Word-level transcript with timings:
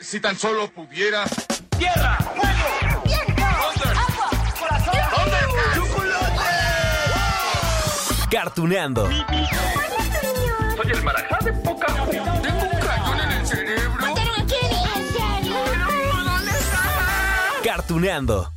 Si 0.00 0.20
tan 0.20 0.36
solo 0.38 0.70
pudiera. 0.70 1.24
¡Tierra! 1.78 2.16
¡Fuego! 2.18 3.02
¡Agua! 3.44 4.30
¡Corazón! 4.58 4.94
¿Dónde? 5.16 5.36
¡Chocolate! 5.74 6.40
Cartuneando. 8.30 9.08
Soy 9.08 10.90
el 10.90 11.02
marajá 11.02 11.38
de 11.44 11.52
poca 11.52 11.86
Tengo 11.86 12.62
un 12.62 12.80
cañón 12.80 13.20
en 13.20 13.30
el 13.32 13.46
cerebro. 13.46 14.00
¿Mataron 14.00 14.40
a 14.40 14.46
Kenny? 14.46 14.82
¿En 14.96 15.12
serio? 15.12 15.56
¿Dónde 16.24 16.50
está? 16.50 16.82
Cartuneando. 17.64 18.52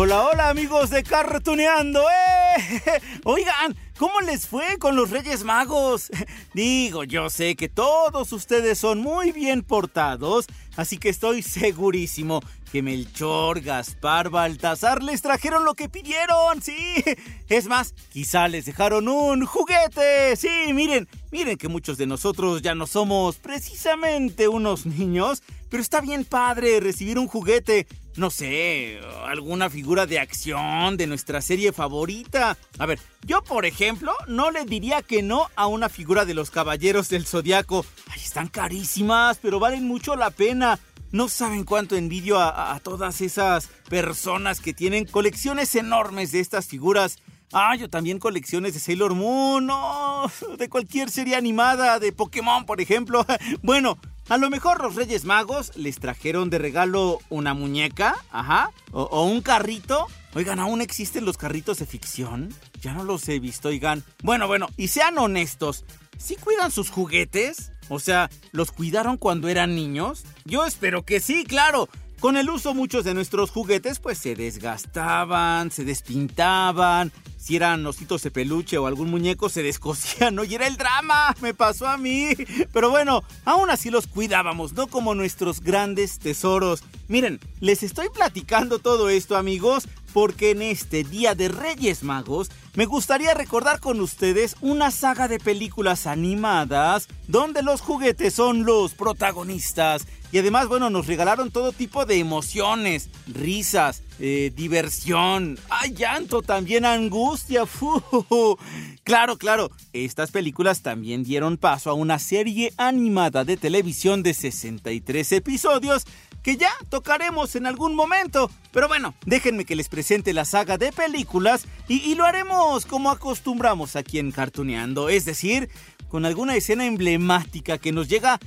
Hola, 0.00 0.28
hola 0.28 0.48
amigos 0.50 0.90
de 0.90 1.02
Cartuneando, 1.02 2.00
¡eh! 2.02 3.02
Oigan, 3.24 3.76
¿cómo 3.98 4.20
les 4.20 4.46
fue 4.46 4.78
con 4.78 4.94
los 4.94 5.10
Reyes 5.10 5.42
Magos? 5.42 6.08
Digo, 6.54 7.02
yo 7.02 7.28
sé 7.30 7.56
que 7.56 7.68
todos 7.68 8.32
ustedes 8.32 8.78
son 8.78 9.00
muy 9.00 9.32
bien 9.32 9.62
portados, 9.62 10.46
así 10.76 10.98
que 10.98 11.08
estoy 11.08 11.42
segurísimo 11.42 12.42
que 12.70 12.80
Melchor, 12.80 13.60
Gaspar, 13.60 14.30
Baltasar 14.30 15.02
les 15.02 15.20
trajeron 15.20 15.64
lo 15.64 15.74
que 15.74 15.88
pidieron, 15.88 16.62
sí. 16.62 16.76
Es 17.48 17.66
más, 17.66 17.92
quizá 18.12 18.46
les 18.46 18.66
dejaron 18.66 19.08
un 19.08 19.46
juguete, 19.46 20.36
sí, 20.36 20.72
miren, 20.74 21.08
miren 21.32 21.58
que 21.58 21.66
muchos 21.66 21.98
de 21.98 22.06
nosotros 22.06 22.62
ya 22.62 22.76
no 22.76 22.86
somos 22.86 23.38
precisamente 23.38 24.46
unos 24.46 24.86
niños, 24.86 25.42
pero 25.68 25.82
está 25.82 26.00
bien 26.00 26.24
padre 26.24 26.78
recibir 26.78 27.18
un 27.18 27.26
juguete 27.26 27.88
no 28.18 28.30
sé, 28.30 29.00
alguna 29.26 29.70
figura 29.70 30.06
de 30.06 30.18
acción 30.18 30.96
de 30.96 31.06
nuestra 31.06 31.40
serie 31.40 31.72
favorita. 31.72 32.58
A 32.78 32.86
ver, 32.86 32.98
yo 33.24 33.42
por 33.42 33.64
ejemplo 33.64 34.12
no 34.26 34.50
le 34.50 34.64
diría 34.64 35.02
que 35.02 35.22
no 35.22 35.48
a 35.56 35.66
una 35.66 35.88
figura 35.88 36.24
de 36.24 36.34
los 36.34 36.50
Caballeros 36.50 37.08
del 37.08 37.26
Zodiaco. 37.26 37.86
Ay, 38.08 38.20
están 38.20 38.48
carísimas, 38.48 39.38
pero 39.40 39.60
valen 39.60 39.84
mucho 39.86 40.16
la 40.16 40.30
pena. 40.30 40.78
No 41.10 41.28
saben 41.28 41.64
cuánto 41.64 41.96
envidio 41.96 42.38
a, 42.38 42.78
todas 42.80 43.20
esas 43.22 43.68
personas 43.88 44.60
que 44.60 44.74
tienen 44.74 45.06
colecciones 45.06 45.74
enormes 45.74 46.32
de 46.32 46.40
estas 46.40 46.66
figuras. 46.66 47.18
Ah, 47.52 47.74
yo 47.76 47.88
también 47.88 48.18
colecciones 48.18 48.74
de 48.74 48.80
Sailor 48.80 49.14
Moon, 49.14 49.64
no, 49.64 50.30
de 50.58 50.68
cualquier 50.68 51.08
serie 51.08 51.34
animada, 51.34 51.98
de 51.98 52.12
Pokémon, 52.12 52.66
por 52.66 52.80
ejemplo. 52.80 53.24
Bueno, 53.62 53.98
a 54.28 54.36
lo 54.36 54.50
mejor 54.50 54.82
los 54.82 54.94
Reyes 54.94 55.24
Magos 55.24 55.76
les 55.76 55.98
trajeron 55.98 56.50
de 56.50 56.58
regalo 56.58 57.18
una 57.30 57.54
muñeca, 57.54 58.16
ajá, 58.30 58.70
o, 58.92 59.24
un 59.24 59.40
carrito. 59.40 60.06
Oigan, 60.34 60.60
¿aún 60.60 60.80
existen 60.80 61.24
los 61.24 61.38
carritos 61.38 61.78
de 61.78 61.86
ficción? 61.86 62.54
Ya 62.80 62.92
no 62.92 63.04
los 63.04 63.28
he 63.28 63.38
visto, 63.38 63.68
oigan. 63.68 64.04
Bueno, 64.22 64.46
bueno, 64.46 64.68
y 64.76 64.88
sean 64.88 65.16
honestos, 65.18 65.84
¿sí 66.18 66.36
cuidan 66.36 66.70
sus 66.70 66.90
juguetes? 66.90 67.72
O 67.88 67.98
sea, 67.98 68.28
¿los 68.52 68.70
cuidaron 68.70 69.16
cuando 69.16 69.48
eran 69.48 69.74
niños? 69.74 70.24
Yo 70.44 70.66
espero 70.66 71.04
que 71.04 71.20
sí, 71.20 71.44
claro. 71.44 71.88
Con 72.20 72.36
el 72.36 72.50
uso 72.50 72.74
muchos 72.74 73.04
de 73.04 73.14
nuestros 73.14 73.52
juguetes 73.52 74.00
pues 74.00 74.18
se 74.18 74.34
desgastaban, 74.34 75.70
se 75.70 75.84
despintaban, 75.84 77.12
si 77.38 77.56
eran 77.56 77.86
ositos 77.86 78.22
de 78.22 78.30
peluche 78.30 78.76
o 78.78 78.86
algún 78.86 79.10
muñeco 79.10 79.48
se 79.48 79.62
descosían, 79.62 80.34
¿no? 80.34 80.44
Y 80.44 80.54
era 80.54 80.66
el 80.66 80.76
drama, 80.76 81.34
me 81.40 81.54
pasó 81.54 81.86
a 81.86 81.96
mí. 81.96 82.30
Pero 82.72 82.90
bueno, 82.90 83.22
aún 83.44 83.70
así 83.70 83.90
los 83.90 84.06
cuidábamos, 84.06 84.72
no 84.72 84.88
como 84.88 85.14
nuestros 85.14 85.60
grandes 85.60 86.18
tesoros. 86.18 86.82
Miren, 87.06 87.40
les 87.60 87.82
estoy 87.82 88.08
platicando 88.10 88.80
todo 88.80 89.08
esto 89.08 89.36
amigos 89.36 89.88
porque 90.12 90.50
en 90.50 90.62
este 90.62 91.04
Día 91.04 91.34
de 91.34 91.48
Reyes 91.48 92.02
Magos 92.02 92.50
me 92.74 92.86
gustaría 92.86 93.34
recordar 93.34 93.78
con 93.80 94.00
ustedes 94.00 94.56
una 94.60 94.90
saga 94.90 95.28
de 95.28 95.38
películas 95.38 96.06
animadas 96.06 97.08
donde 97.26 97.62
los 97.62 97.80
juguetes 97.80 98.34
son 98.34 98.64
los 98.64 98.94
protagonistas 98.94 100.06
y 100.30 100.38
además, 100.38 100.68
bueno, 100.68 100.90
nos 100.90 101.06
regalaron 101.06 101.50
todo 101.50 101.72
tipo 101.72 102.04
de 102.04 102.18
emociones, 102.18 103.08
risas, 103.26 104.02
eh, 104.18 104.52
diversión, 104.54 105.58
ay, 105.70 105.94
llanto, 105.94 106.42
también 106.42 106.84
angustia. 106.84 107.66
¡Fu! 107.66 108.58
Claro, 109.04 109.38
claro, 109.38 109.70
estas 109.92 110.30
películas 110.30 110.82
también 110.82 111.24
dieron 111.24 111.56
paso 111.56 111.90
a 111.90 111.94
una 111.94 112.18
serie 112.18 112.72
animada 112.76 113.44
de 113.44 113.56
televisión 113.56 114.22
de 114.22 114.34
63 114.34 115.32
episodios 115.32 116.04
que 116.42 116.56
ya 116.56 116.70
tocaremos 116.88 117.56
en 117.56 117.66
algún 117.66 117.94
momento. 117.94 118.50
Pero 118.72 118.88
bueno, 118.88 119.14
déjenme 119.24 119.64
que 119.64 119.76
les 119.76 119.88
presente 119.88 120.32
la 120.32 120.44
saga 120.44 120.78
de 120.78 120.92
películas 120.92 121.66
y, 121.88 122.14
lo 122.14 122.24
haremos 122.24 122.86
como 122.86 123.10
acostumbramos 123.10 123.96
aquí 123.96 124.18
en 124.18 124.32
Cartuneando, 124.32 125.08
es 125.08 125.24
decir, 125.24 125.68
con 126.08 126.24
alguna 126.24 126.56
escena 126.56 126.84
emblemática 126.84 127.78
que 127.78 127.92
nos 127.92 128.08
llega 128.08 128.38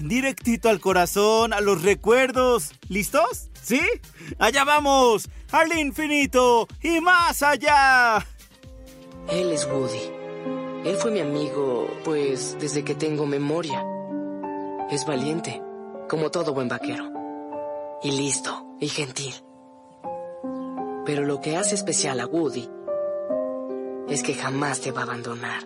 directito 0.00 0.68
al 0.68 0.80
corazón, 0.80 1.52
a 1.52 1.60
los 1.60 1.82
recuerdos. 1.82 2.72
¿Listos? 2.88 3.51
¿Sí? 3.62 3.80
Allá 4.38 4.64
vamos, 4.64 5.28
al 5.52 5.78
infinito 5.78 6.66
y 6.82 7.00
más 7.00 7.42
allá. 7.42 8.26
Él 9.28 9.52
es 9.52 9.66
Woody. 9.66 10.10
Él 10.84 10.96
fue 10.96 11.12
mi 11.12 11.20
amigo, 11.20 11.88
pues, 12.04 12.56
desde 12.58 12.82
que 12.82 12.96
tengo 12.96 13.24
memoria. 13.24 13.84
Es 14.90 15.06
valiente, 15.06 15.62
como 16.08 16.30
todo 16.30 16.52
buen 16.54 16.68
vaquero. 16.68 17.08
Y 18.02 18.10
listo, 18.10 18.76
y 18.80 18.88
gentil. 18.88 19.34
Pero 21.06 21.24
lo 21.24 21.40
que 21.40 21.56
hace 21.56 21.76
especial 21.76 22.18
a 22.18 22.26
Woody 22.26 22.68
es 24.08 24.24
que 24.24 24.34
jamás 24.34 24.80
te 24.80 24.90
va 24.90 25.00
a 25.00 25.04
abandonar. 25.04 25.62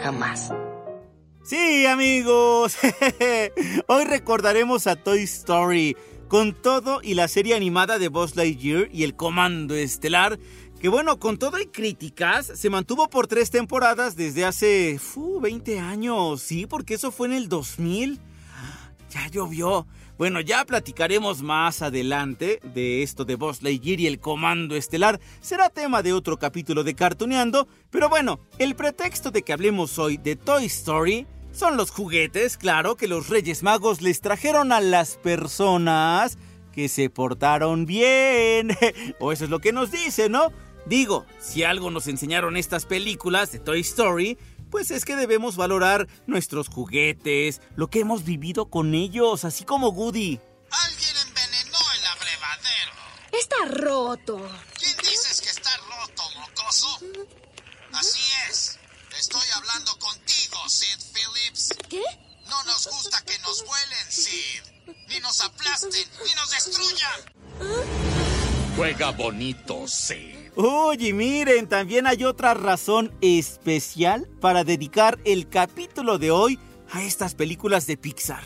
Jamás. 0.00 0.50
Sí, 1.44 1.86
amigos. 1.86 2.78
Hoy 3.86 4.04
recordaremos 4.04 4.86
a 4.86 4.96
Toy 4.96 5.22
Story 5.22 5.96
con 6.28 6.52
todo 6.52 7.00
y 7.02 7.14
la 7.14 7.26
serie 7.26 7.54
animada 7.54 7.98
de 7.98 8.08
Buzz 8.08 8.36
Lightyear 8.36 8.88
y 8.92 9.04
el 9.04 9.16
Comando 9.16 9.74
Estelar. 9.74 10.38
Que 10.78 10.88
bueno, 10.88 11.18
con 11.18 11.38
todo 11.38 11.58
y 11.58 11.66
críticas, 11.66 12.52
se 12.54 12.70
mantuvo 12.70 13.08
por 13.08 13.26
tres 13.26 13.50
temporadas 13.50 14.14
desde 14.14 14.44
hace 14.44 14.98
fu, 14.98 15.40
20 15.40 15.80
años. 15.80 16.40
Sí, 16.42 16.66
porque 16.66 16.94
eso 16.94 17.10
fue 17.10 17.28
en 17.28 17.32
el 17.32 17.48
2000. 17.48 18.20
Ya 19.10 19.26
llovió. 19.28 19.86
Bueno, 20.18 20.40
ya 20.40 20.64
platicaremos 20.66 21.42
más 21.42 21.80
adelante 21.80 22.60
de 22.62 23.02
esto 23.02 23.24
de 23.24 23.36
Buzz 23.36 23.62
Lightyear 23.62 24.00
y 24.00 24.06
el 24.06 24.20
Comando 24.20 24.76
Estelar. 24.76 25.18
Será 25.40 25.70
tema 25.70 26.02
de 26.02 26.12
otro 26.12 26.38
capítulo 26.38 26.84
de 26.84 26.94
Cartuneando. 26.94 27.66
Pero 27.90 28.08
bueno, 28.08 28.40
el 28.58 28.76
pretexto 28.76 29.30
de 29.30 29.42
que 29.42 29.52
hablemos 29.52 29.98
hoy 29.98 30.18
de 30.18 30.36
Toy 30.36 30.66
Story 30.66 31.26
son 31.52 31.76
los 31.76 31.90
juguetes, 31.90 32.56
claro, 32.56 32.96
que 32.96 33.08
los 33.08 33.28
Reyes 33.28 33.62
Magos 33.62 34.00
les 34.00 34.20
trajeron 34.20 34.72
a 34.72 34.80
las 34.80 35.16
personas 35.16 36.38
que 36.72 36.88
se 36.88 37.10
portaron 37.10 37.86
bien. 37.86 38.76
o 39.20 39.32
eso 39.32 39.44
es 39.44 39.50
lo 39.50 39.60
que 39.60 39.72
nos 39.72 39.90
dice, 39.90 40.28
¿no? 40.28 40.52
Digo, 40.86 41.26
si 41.40 41.64
algo 41.64 41.90
nos 41.90 42.06
enseñaron 42.06 42.56
estas 42.56 42.86
películas 42.86 43.52
de 43.52 43.58
Toy 43.58 43.80
Story, 43.80 44.38
pues 44.70 44.90
es 44.90 45.04
que 45.04 45.16
debemos 45.16 45.56
valorar 45.56 46.08
nuestros 46.26 46.68
juguetes, 46.68 47.60
lo 47.76 47.88
que 47.88 48.00
hemos 48.00 48.24
vivido 48.24 48.70
con 48.70 48.94
ellos, 48.94 49.44
así 49.44 49.64
como 49.64 49.88
Woody. 49.88 50.40
Alguien 50.70 51.14
envenenó 51.26 51.78
el 51.96 52.06
abrevadero. 52.06 52.92
Está 53.32 53.82
roto. 53.82 54.48
¿Quién 54.78 54.96
dices 54.98 55.17
Juega 68.88 69.10
bonito, 69.10 69.86
Sid. 69.86 70.34
Oye, 70.56 71.12
miren, 71.12 71.68
también 71.68 72.06
hay 72.06 72.24
otra 72.24 72.54
razón 72.54 73.12
especial 73.20 74.26
para 74.40 74.64
dedicar 74.64 75.18
el 75.26 75.46
capítulo 75.50 76.16
de 76.16 76.30
hoy 76.30 76.58
a 76.90 77.02
estas 77.02 77.34
películas 77.34 77.86
de 77.86 77.98
Pixar. 77.98 78.42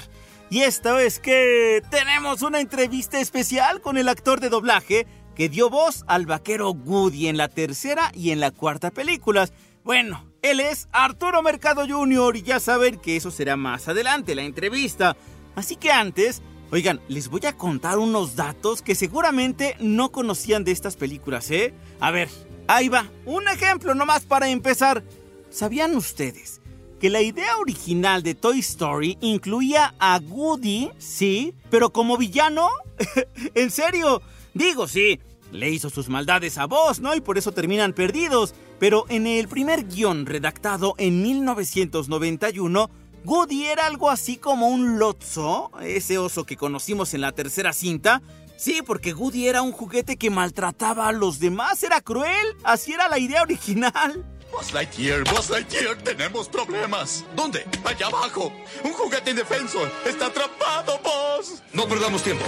Y 0.51 0.63
esto 0.63 0.99
es 0.99 1.21
que 1.21 1.81
tenemos 1.93 2.43
una 2.43 2.59
entrevista 2.59 3.21
especial 3.21 3.81
con 3.81 3.97
el 3.97 4.09
actor 4.09 4.41
de 4.41 4.49
doblaje 4.49 5.07
que 5.37 5.49
dio 5.49 5.71
voz 5.71 6.03
al 6.09 6.27
vaquero 6.27 6.73
Woody 6.73 7.29
en 7.29 7.37
la 7.37 7.47
tercera 7.47 8.11
y 8.13 8.33
en 8.33 8.41
la 8.41 8.51
cuarta 8.51 8.91
películas. 8.91 9.53
Bueno, 9.85 10.27
él 10.43 10.59
es 10.59 10.89
Arturo 10.91 11.41
Mercado 11.43 11.87
Jr. 11.89 12.35
y 12.37 12.43
ya 12.43 12.59
saben 12.59 12.99
que 12.99 13.15
eso 13.15 13.31
será 13.31 13.57
más 13.57 13.87
adelante, 13.87 14.35
la 14.35 14.43
entrevista. 14.43 15.17
Así 15.55 15.77
que 15.77 15.93
antes, 15.93 16.43
oigan, 16.73 17.01
les 17.07 17.29
voy 17.29 17.43
a 17.47 17.57
contar 17.57 17.99
unos 17.99 18.35
datos 18.35 18.81
que 18.81 18.95
seguramente 18.95 19.77
no 19.79 20.11
conocían 20.11 20.65
de 20.65 20.73
estas 20.73 20.97
películas, 20.97 21.51
¿eh? 21.51 21.75
A 22.01 22.11
ver, 22.11 22.31
ahí 22.67 22.89
va, 22.89 23.11
un 23.27 23.47
ejemplo 23.47 23.95
nomás 23.95 24.25
para 24.25 24.49
empezar. 24.49 25.05
¿Sabían 25.51 25.95
ustedes 25.95 26.63
que 26.99 27.11
la 27.11 27.21
idea 27.21 27.59
original 27.59 28.23
de 28.23 28.35
Toy 28.35 28.61
Story 28.61 29.19
incluía 29.21 29.95
a 29.99 30.19
Woody, 30.19 30.91
sí, 30.97 31.55
pero 31.71 31.93
como 31.93 32.17
villano? 32.17 32.71
¿En 33.55 33.71
serio? 33.71 34.23
Digo, 34.55 34.89
sí, 34.89 35.21
le 35.53 35.69
hizo 35.69 35.91
sus 35.91 36.09
maldades 36.09 36.57
a 36.57 36.67
vos, 36.67 37.01
¿no? 37.01 37.15
Y 37.15 37.21
por 37.21 37.37
eso 37.37 37.53
terminan 37.53 37.93
perdidos. 37.93 38.55
Pero 38.79 39.05
en 39.11 39.27
el 39.27 39.47
primer 39.47 39.87
guion 39.87 40.25
redactado 40.25 40.95
en 40.97 41.23
1991, 41.23 42.91
Woody 43.25 43.67
era 43.67 43.87
algo 43.87 44.11
así 44.11 44.37
como 44.37 44.69
un 44.69 44.99
lotso, 44.99 45.71
ese 45.81 46.19
oso 46.19 46.45
que 46.45 46.57
conocimos 46.57 47.15
en 47.15 47.21
la 47.21 47.33
tercera 47.33 47.73
cinta. 47.73 48.21
Sí, 48.57 48.83
porque 48.85 49.15
Woody 49.15 49.49
era 49.49 49.63
un 49.63 49.73
juguete 49.73 50.17
que 50.17 50.31
maltrataba 50.31 51.09
a 51.09 51.13
los 51.13 51.39
demás, 51.39 51.83
era 51.83 52.01
cruel, 52.01 52.47
así 52.65 52.93
era 52.93 53.09
la 53.09 53.19
idea 53.19 53.43
original. 53.43 54.25
Buzz 54.53 54.73
Lightyear, 54.73 55.25
Buzz 55.25 55.51
Lightyear, 55.51 55.97
tenemos 55.99 56.49
problemas. 56.49 57.25
¿Dónde? 57.35 57.65
Allá 57.85 58.09
abajo. 58.09 58.53
Un 58.85 58.93
juguete 58.93 59.31
indefenso. 59.31 59.79
Está 60.05 60.27
atrapado, 60.27 61.01
Buzz. 61.03 61.63
No 61.73 61.89
perdamos 61.89 62.23
tiempo. 62.23 62.45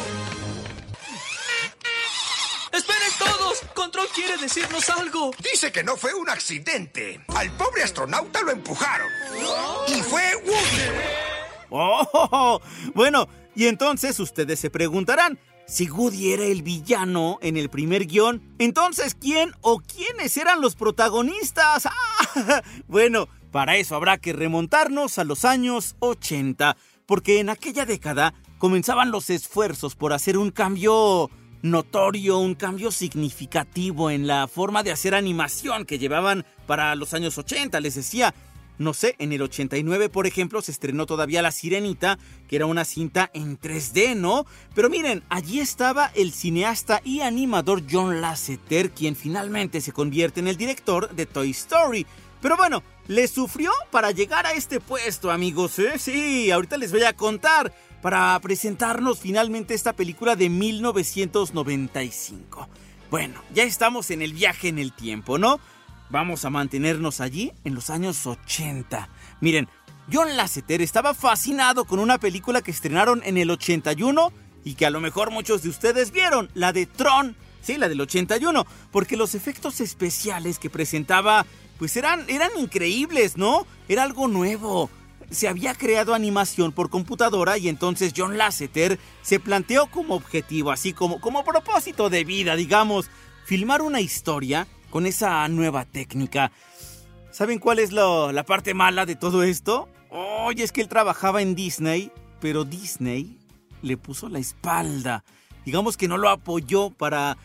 ¡Esperen 2.74 3.12
todos! 3.20 3.60
¡Control 3.72 4.08
quiere 4.12 4.36
decirnos 4.36 4.90
algo! 4.90 5.30
Dice 5.38 5.70
que 5.70 5.84
no 5.84 5.96
fue 5.96 6.12
un 6.12 6.28
accidente. 6.28 7.24
Al 7.28 7.52
pobre 7.52 7.84
astronauta 7.84 8.42
lo 8.42 8.50
empujaron. 8.50 9.06
Y 9.86 10.02
fue 10.02 10.22
Woody. 10.44 10.82
Oh, 11.70 12.60
bueno, 12.94 13.28
y 13.54 13.66
entonces 13.66 14.18
ustedes 14.18 14.58
se 14.58 14.70
preguntarán, 14.70 15.38
si 15.68 15.88
Woody 15.88 16.32
era 16.32 16.44
el 16.44 16.62
villano 16.62 17.38
en 17.42 17.56
el 17.56 17.70
primer 17.70 18.06
guion, 18.06 18.42
entonces 18.58 19.14
¿quién 19.14 19.52
o 19.60 19.78
quiénes 19.78 20.36
eran 20.36 20.60
los 20.60 20.74
protagonistas? 20.74 21.88
Ah, 22.36 22.62
bueno, 22.88 23.28
para 23.52 23.76
eso 23.76 23.94
habrá 23.94 24.18
que 24.18 24.32
remontarnos 24.32 25.18
a 25.18 25.24
los 25.24 25.44
años 25.44 25.94
80, 26.00 26.76
porque 27.06 27.38
en 27.38 27.48
aquella 27.48 27.86
década 27.86 28.34
comenzaban 28.58 29.12
los 29.12 29.30
esfuerzos 29.30 29.94
por 29.94 30.12
hacer 30.12 30.36
un 30.36 30.50
cambio 30.50 31.30
notorio, 31.64 32.38
un 32.38 32.54
cambio 32.54 32.90
significativo 32.90 34.10
en 34.10 34.26
la 34.26 34.46
forma 34.48 34.82
de 34.82 34.92
hacer 34.92 35.14
animación 35.14 35.86
que 35.86 35.98
llevaban 35.98 36.44
para 36.66 36.94
los 36.94 37.14
años 37.14 37.38
80. 37.38 37.80
Les 37.80 37.94
decía, 37.94 38.34
no 38.76 38.92
sé, 38.92 39.16
en 39.18 39.32
el 39.32 39.40
89, 39.40 40.10
por 40.10 40.26
ejemplo, 40.26 40.60
se 40.60 40.72
estrenó 40.72 41.06
todavía 41.06 41.40
La 41.40 41.52
Sirenita, 41.52 42.18
que 42.48 42.56
era 42.56 42.66
una 42.66 42.84
cinta 42.84 43.30
en 43.32 43.58
3D, 43.58 44.14
¿no? 44.14 44.44
Pero 44.74 44.90
miren, 44.90 45.24
allí 45.30 45.58
estaba 45.58 46.10
el 46.14 46.32
cineasta 46.32 47.00
y 47.02 47.20
animador 47.20 47.82
John 47.90 48.20
Lasseter, 48.20 48.90
quien 48.90 49.16
finalmente 49.16 49.80
se 49.80 49.92
convierte 49.92 50.40
en 50.40 50.48
el 50.48 50.58
director 50.58 51.14
de 51.14 51.24
Toy 51.24 51.50
Story. 51.52 52.06
Pero 52.42 52.58
bueno, 52.58 52.82
le 53.08 53.26
sufrió 53.26 53.72
para 53.90 54.10
llegar 54.10 54.44
a 54.44 54.52
este 54.52 54.80
puesto, 54.80 55.30
amigos. 55.30 55.78
¿eh? 55.78 55.98
Sí, 55.98 56.50
ahorita 56.50 56.76
les 56.76 56.92
voy 56.92 57.04
a 57.04 57.14
contar 57.14 57.72
para 58.04 58.38
presentarnos 58.40 59.18
finalmente 59.18 59.72
esta 59.72 59.94
película 59.94 60.36
de 60.36 60.50
1995. 60.50 62.68
Bueno, 63.10 63.40
ya 63.54 63.62
estamos 63.62 64.10
en 64.10 64.20
el 64.20 64.34
viaje 64.34 64.68
en 64.68 64.78
el 64.78 64.92
tiempo, 64.92 65.38
¿no? 65.38 65.58
Vamos 66.10 66.44
a 66.44 66.50
mantenernos 66.50 67.22
allí 67.22 67.54
en 67.64 67.74
los 67.74 67.88
años 67.88 68.26
80. 68.26 69.08
Miren, 69.40 69.70
John 70.12 70.36
Lasseter 70.36 70.82
estaba 70.82 71.14
fascinado 71.14 71.86
con 71.86 71.98
una 71.98 72.18
película 72.18 72.60
que 72.60 72.72
estrenaron 72.72 73.22
en 73.24 73.38
el 73.38 73.50
81 73.50 74.34
y 74.64 74.74
que 74.74 74.84
a 74.84 74.90
lo 74.90 75.00
mejor 75.00 75.30
muchos 75.30 75.62
de 75.62 75.70
ustedes 75.70 76.10
vieron, 76.10 76.50
la 76.52 76.74
de 76.74 76.84
Tron, 76.84 77.34
sí, 77.62 77.78
la 77.78 77.88
del 77.88 78.02
81, 78.02 78.66
porque 78.92 79.16
los 79.16 79.34
efectos 79.34 79.80
especiales 79.80 80.58
que 80.58 80.68
presentaba 80.68 81.46
pues 81.78 81.96
eran, 81.96 82.26
eran 82.28 82.50
increíbles, 82.58 83.38
¿no? 83.38 83.66
Era 83.88 84.02
algo 84.02 84.28
nuevo 84.28 84.90
se 85.34 85.48
había 85.48 85.74
creado 85.74 86.14
animación 86.14 86.72
por 86.72 86.90
computadora 86.90 87.58
y 87.58 87.68
entonces 87.68 88.12
John 88.16 88.38
Lasseter 88.38 88.98
se 89.22 89.40
planteó 89.40 89.86
como 89.90 90.14
objetivo, 90.14 90.70
así 90.70 90.92
como, 90.92 91.20
como 91.20 91.44
propósito 91.44 92.10
de 92.10 92.24
vida, 92.24 92.56
digamos, 92.56 93.10
filmar 93.44 93.82
una 93.82 94.00
historia 94.00 94.66
con 94.90 95.06
esa 95.06 95.46
nueva 95.48 95.84
técnica. 95.84 96.52
¿Saben 97.30 97.58
cuál 97.58 97.80
es 97.80 97.92
la 97.92 98.44
parte 98.46 98.74
mala 98.74 99.06
de 99.06 99.16
todo 99.16 99.42
esto? 99.42 99.88
Oye, 100.10 100.62
es 100.62 100.70
que 100.70 100.80
él 100.80 100.88
trabajaba 100.88 101.42
en 101.42 101.54
Disney, 101.54 102.12
pero 102.40 102.64
Disney 102.64 103.36
le 103.82 103.96
puso 103.96 104.28
la 104.28 104.38
espalda. 104.38 105.24
Digamos 105.64 105.96
que 105.96 106.06
no 106.06 106.16
lo 106.16 106.28
apoyó 106.28 106.90
para, 106.90 107.36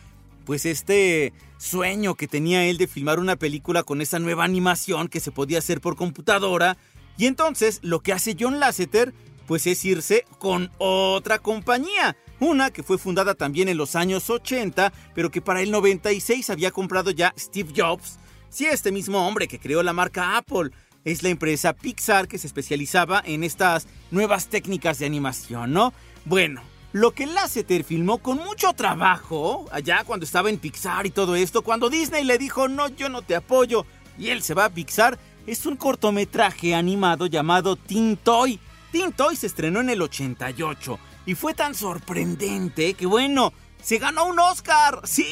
pues, 0.44 0.64
este 0.64 1.32
sueño 1.58 2.14
que 2.14 2.28
tenía 2.28 2.64
él 2.66 2.78
de 2.78 2.86
filmar 2.86 3.18
una 3.18 3.36
película 3.36 3.82
con 3.82 4.00
esa 4.00 4.18
nueva 4.18 4.44
animación 4.44 5.08
que 5.08 5.20
se 5.20 5.32
podía 5.32 5.58
hacer 5.58 5.80
por 5.80 5.96
computadora 5.96 6.76
y 7.20 7.26
entonces 7.26 7.80
lo 7.82 8.00
que 8.00 8.14
hace 8.14 8.34
John 8.40 8.60
Lasseter 8.60 9.12
pues 9.46 9.66
es 9.66 9.84
irse 9.84 10.24
con 10.38 10.70
otra 10.78 11.38
compañía. 11.38 12.16
Una 12.38 12.70
que 12.70 12.82
fue 12.82 12.96
fundada 12.96 13.34
también 13.34 13.68
en 13.68 13.76
los 13.76 13.94
años 13.94 14.30
80, 14.30 14.90
pero 15.14 15.30
que 15.30 15.42
para 15.42 15.60
el 15.60 15.70
96 15.70 16.48
había 16.48 16.70
comprado 16.70 17.10
ya 17.10 17.34
Steve 17.38 17.74
Jobs. 17.76 18.18
Sí, 18.48 18.64
este 18.64 18.90
mismo 18.90 19.28
hombre 19.28 19.48
que 19.48 19.58
creó 19.58 19.82
la 19.82 19.92
marca 19.92 20.38
Apple. 20.38 20.70
Es 21.04 21.22
la 21.22 21.28
empresa 21.28 21.74
Pixar 21.74 22.26
que 22.26 22.38
se 22.38 22.46
especializaba 22.46 23.22
en 23.22 23.44
estas 23.44 23.86
nuevas 24.10 24.46
técnicas 24.46 24.98
de 24.98 25.04
animación, 25.04 25.74
¿no? 25.74 25.92
Bueno, 26.24 26.62
lo 26.92 27.10
que 27.10 27.26
Lasseter 27.26 27.84
filmó 27.84 28.16
con 28.16 28.38
mucho 28.38 28.72
trabajo, 28.72 29.66
allá 29.72 30.04
cuando 30.06 30.24
estaba 30.24 30.48
en 30.48 30.56
Pixar 30.56 31.04
y 31.04 31.10
todo 31.10 31.36
esto, 31.36 31.60
cuando 31.60 31.90
Disney 31.90 32.24
le 32.24 32.38
dijo, 32.38 32.66
no, 32.68 32.88
yo 32.88 33.10
no 33.10 33.20
te 33.20 33.36
apoyo, 33.36 33.84
y 34.18 34.28
él 34.28 34.42
se 34.42 34.54
va 34.54 34.66
a 34.66 34.70
Pixar, 34.70 35.18
es 35.50 35.66
un 35.66 35.74
cortometraje 35.74 36.76
animado 36.76 37.26
llamado 37.26 37.74
Teen 37.74 38.16
Toy. 38.16 38.60
Teen 38.92 39.12
Toy 39.12 39.34
se 39.34 39.48
estrenó 39.48 39.80
en 39.80 39.90
el 39.90 40.00
88 40.00 40.96
y 41.26 41.34
fue 41.34 41.54
tan 41.54 41.74
sorprendente 41.74 42.94
que 42.94 43.04
bueno, 43.04 43.52
se 43.82 43.98
ganó 43.98 44.26
un 44.26 44.38
Oscar. 44.38 45.00
Sí, 45.08 45.26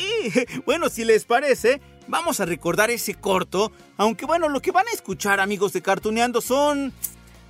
bueno, 0.67 0.89
si 0.89 1.05
les 1.05 1.25
parece, 1.25 1.81
vamos 2.09 2.41
a 2.41 2.47
recordar 2.47 2.91
ese 2.91 3.15
corto, 3.15 3.71
aunque 3.97 4.27
bueno, 4.27 4.49
lo 4.49 4.61
que 4.61 4.73
van 4.73 4.89
a 4.89 4.93
escuchar 4.93 5.39
amigos 5.39 5.73
de 5.73 5.83
Cartuneando 5.83 6.41
son 6.41 6.93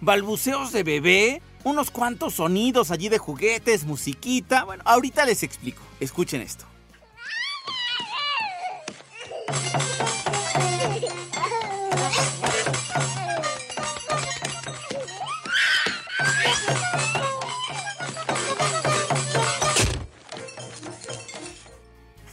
balbuceos 0.02 0.70
de 0.70 0.82
bebé, 0.82 1.42
unos 1.64 1.90
cuantos 1.90 2.34
sonidos 2.34 2.90
allí 2.90 3.08
de 3.08 3.16
juguetes, 3.16 3.86
musiquita. 3.86 4.64
Bueno, 4.64 4.82
ahorita 4.84 5.24
les 5.24 5.42
explico. 5.42 5.82
Escuchen 6.00 6.42
esto. 6.42 6.66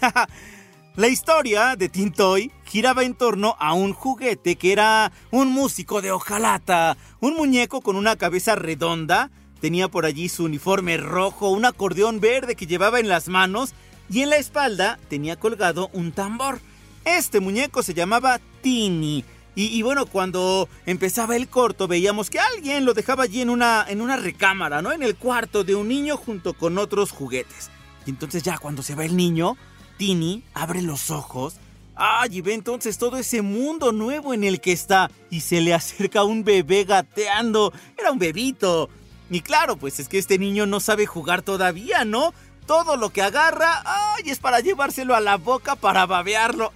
La 0.95 1.07
historia 1.09 1.75
de 1.75 1.89
Tintoy 1.89 2.51
giraba 2.63 3.03
en 3.03 3.15
torno 3.15 3.55
a 3.59 3.73
un 3.73 3.93
juguete 3.93 4.55
que 4.55 4.71
era 4.71 5.11
un 5.29 5.49
músico 5.49 6.01
de 6.01 6.11
hojalata, 6.11 6.95
un 7.19 7.35
muñeco 7.35 7.81
con 7.81 7.97
una 7.97 8.15
cabeza 8.15 8.55
redonda, 8.55 9.29
tenía 9.59 9.89
por 9.89 10.05
allí 10.05 10.29
su 10.29 10.45
uniforme 10.45 10.97
rojo, 10.97 11.49
un 11.49 11.65
acordeón 11.65 12.21
verde 12.21 12.55
que 12.55 12.67
llevaba 12.67 12.99
en 12.99 13.09
las 13.09 13.27
manos 13.27 13.73
y 14.09 14.21
en 14.21 14.29
la 14.29 14.37
espalda 14.37 14.97
tenía 15.09 15.35
colgado 15.35 15.89
un 15.91 16.13
tambor. 16.13 16.59
Este 17.03 17.39
muñeco 17.39 17.83
se 17.83 17.93
llamaba 17.93 18.39
Tini. 18.61 19.25
Y, 19.57 19.81
bueno, 19.83 20.05
cuando 20.05 20.67
empezaba 20.85 21.37
el 21.37 21.47
corto 21.47 21.87
veíamos 21.87 22.29
que 22.29 22.39
alguien 22.39 22.83
lo 22.83 22.93
dejaba 22.93 23.23
allí 23.23 23.39
en 23.39 23.49
una, 23.49 23.85
en 23.87 24.01
una 24.01 24.17
recámara, 24.17 24.81
¿no? 24.81 24.91
En 24.91 25.01
el 25.01 25.15
cuarto 25.15 25.63
de 25.63 25.75
un 25.75 25.87
niño 25.87 26.17
junto 26.17 26.53
con 26.53 26.77
otros 26.77 27.11
juguetes. 27.11 27.69
Y 28.05 28.09
entonces 28.09 28.43
ya 28.43 28.57
cuando 28.57 28.83
se 28.83 28.95
va 28.95 29.05
el 29.05 29.15
niño, 29.15 29.55
Tini 29.97 30.43
abre 30.53 30.81
los 30.81 31.11
ojos. 31.11 31.55
¡Ay! 31.95 32.37
Y 32.37 32.41
ve 32.41 32.53
entonces 32.53 32.97
todo 32.97 33.17
ese 33.17 33.41
mundo 33.41 33.91
nuevo 33.91 34.33
en 34.33 34.43
el 34.43 34.59
que 34.59 34.71
está. 34.71 35.09
Y 35.29 35.41
se 35.41 35.61
le 35.61 35.73
acerca 35.73 36.23
un 36.23 36.43
bebé 36.43 36.83
gateando. 36.83 37.73
Era 37.97 38.11
un 38.11 38.19
bebito. 38.19 38.89
Y 39.29 39.41
claro, 39.41 39.77
pues 39.77 39.99
es 39.99 40.07
que 40.07 40.17
este 40.17 40.37
niño 40.37 40.65
no 40.65 40.79
sabe 40.79 41.05
jugar 41.05 41.41
todavía, 41.41 42.05
¿no? 42.05 42.33
Todo 42.67 42.97
lo 42.97 43.11
que 43.11 43.21
agarra, 43.21 43.81
¡ay! 43.85 44.29
Es 44.29 44.39
para 44.39 44.59
llevárselo 44.59 45.15
a 45.15 45.21
la 45.21 45.37
boca 45.37 45.75
para 45.75 46.05
babearlo. 46.05 46.73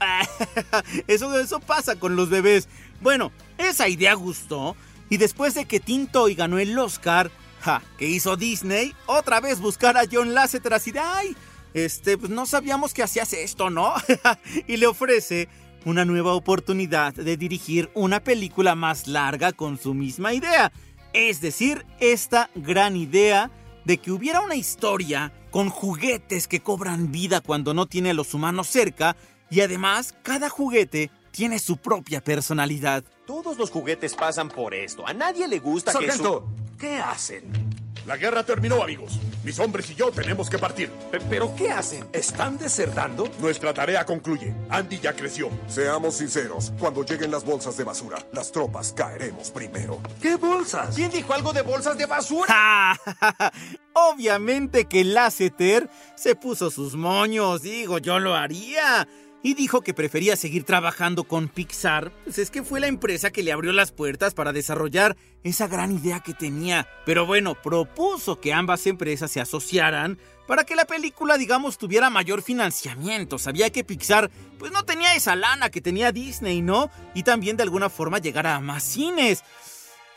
Eso, 1.08 1.38
eso 1.40 1.60
pasa 1.60 1.96
con 1.96 2.16
los 2.16 2.30
bebés. 2.30 2.68
Bueno, 3.02 3.32
esa 3.58 3.88
idea 3.88 4.14
gustó. 4.14 4.76
Y 5.10 5.18
después 5.18 5.56
de 5.56 5.66
que 5.66 5.80
Tintoy 5.80 6.36
ganó 6.36 6.60
el 6.60 6.78
Oscar, 6.78 7.32
Ja, 7.62 7.82
¿qué 7.98 8.08
hizo 8.08 8.38
Disney? 8.38 8.96
Otra 9.06 9.42
vez 9.42 9.60
buscar 9.60 9.98
a 9.98 10.04
John 10.10 10.34
Lasseter 10.34 10.74
así 10.74 10.92
de, 10.92 11.00
ay, 11.00 11.36
este, 11.74 12.18
pues 12.18 12.32
no 12.32 12.46
sabíamos 12.46 12.94
que 12.94 13.04
hacías 13.04 13.34
esto, 13.34 13.70
¿no? 13.70 13.94
y 14.68 14.78
le 14.78 14.88
ofrece 14.88 15.50
una 15.86 16.06
nueva 16.06 16.34
oportunidad 16.34 17.14
de 17.14 17.38
dirigir 17.38 17.90
una 17.94 18.24
película 18.24 18.76
más 18.76 19.08
larga 19.08 19.52
con 19.54 19.78
su 19.78 19.94
misma 19.94 20.34
idea. 20.34 20.72
Es 21.14 21.42
decir, 21.42 21.86
esta 22.00 22.50
gran 22.56 22.96
idea 22.96 23.52
de 23.86 23.98
que 23.98 24.12
hubiera 24.12 24.42
una 24.42 24.56
historia 24.56 25.32
con 25.52 25.70
juguetes 25.70 26.48
que 26.48 26.60
cobran 26.60 27.12
vida 27.12 27.42
cuando 27.42 27.74
no 27.74 27.88
tiene 27.88 28.12
a 28.12 28.14
los 28.14 28.34
humanos 28.34 28.68
cerca 28.68 29.16
y 29.50 29.62
además 29.62 30.16
cada 30.22 30.50
juguete 30.50 31.10
tiene 31.32 31.60
su 31.60 31.78
propia 31.78 32.24
personalidad. 32.24 33.04
Todos 33.26 33.58
los 33.58 33.72
juguetes 33.72 34.16
pasan 34.16 34.50
por 34.50 34.74
esto. 34.74 35.08
A 35.08 35.14
nadie 35.14 35.48
le 35.48 35.60
gusta 35.60 35.92
Sargento, 35.92 36.48
que 36.78 36.88
¿qué 36.88 36.98
hacen? 36.98 37.79
La 38.10 38.18
guerra 38.18 38.42
terminó, 38.42 38.82
amigos. 38.82 39.20
Mis 39.44 39.60
hombres 39.60 39.92
y 39.92 39.94
yo 39.94 40.10
tenemos 40.10 40.50
que 40.50 40.58
partir. 40.58 40.92
¿Pero 41.30 41.54
qué 41.56 41.70
hacen? 41.70 42.08
¿Están 42.12 42.58
desertando? 42.58 43.30
Nuestra 43.40 43.72
tarea 43.72 44.04
concluye. 44.04 44.52
Andy 44.68 44.98
ya 44.98 45.14
creció. 45.14 45.52
Seamos 45.68 46.16
sinceros. 46.16 46.74
Cuando 46.80 47.06
lleguen 47.06 47.30
las 47.30 47.46
bolsas 47.46 47.78
de 47.78 47.84
basura, 47.84 48.18
las 48.34 48.52
tropas 48.52 48.94
caeremos 48.94 49.52
primero. 49.52 50.02
¿Qué 50.20 50.38
bolsas? 50.38 50.96
¿Quién 50.96 51.12
dijo 51.12 51.36
algo 51.36 51.54
de 51.54 51.62
bolsas 51.62 52.00
de 52.00 52.08
basura? 52.08 53.00
Obviamente 53.94 54.86
que 54.86 55.04
Lasseter 55.04 55.88
se 56.16 56.34
puso 56.34 56.72
sus 56.72 56.96
moños. 56.96 57.62
Digo, 57.62 58.00
yo 58.00 58.18
lo 58.18 58.34
haría 58.34 59.08
y 59.42 59.54
dijo 59.54 59.82
que 59.82 59.94
prefería 59.94 60.36
seguir 60.36 60.64
trabajando 60.64 61.24
con 61.24 61.48
Pixar, 61.48 62.12
pues 62.24 62.40
es 62.40 62.52
que 62.52 62.64
fue 62.64 62.80
la 62.80 62.88
empresa 62.88 63.32
que 63.32 63.44
le 63.44 63.52
abrió 63.52 63.72
las 63.72 63.92
puertas 63.92 64.34
para 64.34 64.52
desarrollar 64.52 65.16
esa 65.44 65.68
gran 65.68 65.92
idea 65.92 66.20
que 66.20 66.34
tenía. 66.34 66.88
Pero 67.06 67.26
bueno, 67.26 67.56
propuso 67.56 68.40
que 68.40 68.54
ambas 68.54 68.86
empresas 68.88 69.32
se 69.32 69.40
asociaran 69.40 70.20
para 70.48 70.64
que 70.64 70.76
la 70.76 70.86
película, 70.86 71.38
digamos, 71.38 71.78
tuviera 71.78 72.10
mayor 72.10 72.42
financiamiento. 72.42 73.38
Sabía 73.38 73.70
que 73.70 73.84
Pixar 73.84 74.30
pues 74.58 74.72
no 74.72 74.84
tenía 74.84 75.16
esa 75.16 75.36
lana 75.36 75.70
que 75.70 75.80
tenía 75.80 76.12
Disney, 76.12 76.62
¿no? 76.62 76.90
Y 77.14 77.24
también 77.24 77.56
de 77.56 77.64
alguna 77.64 77.90
forma 77.90 78.18
llegara 78.18 78.56
a 78.56 78.60
más 78.60 78.84
cines. 78.84 79.44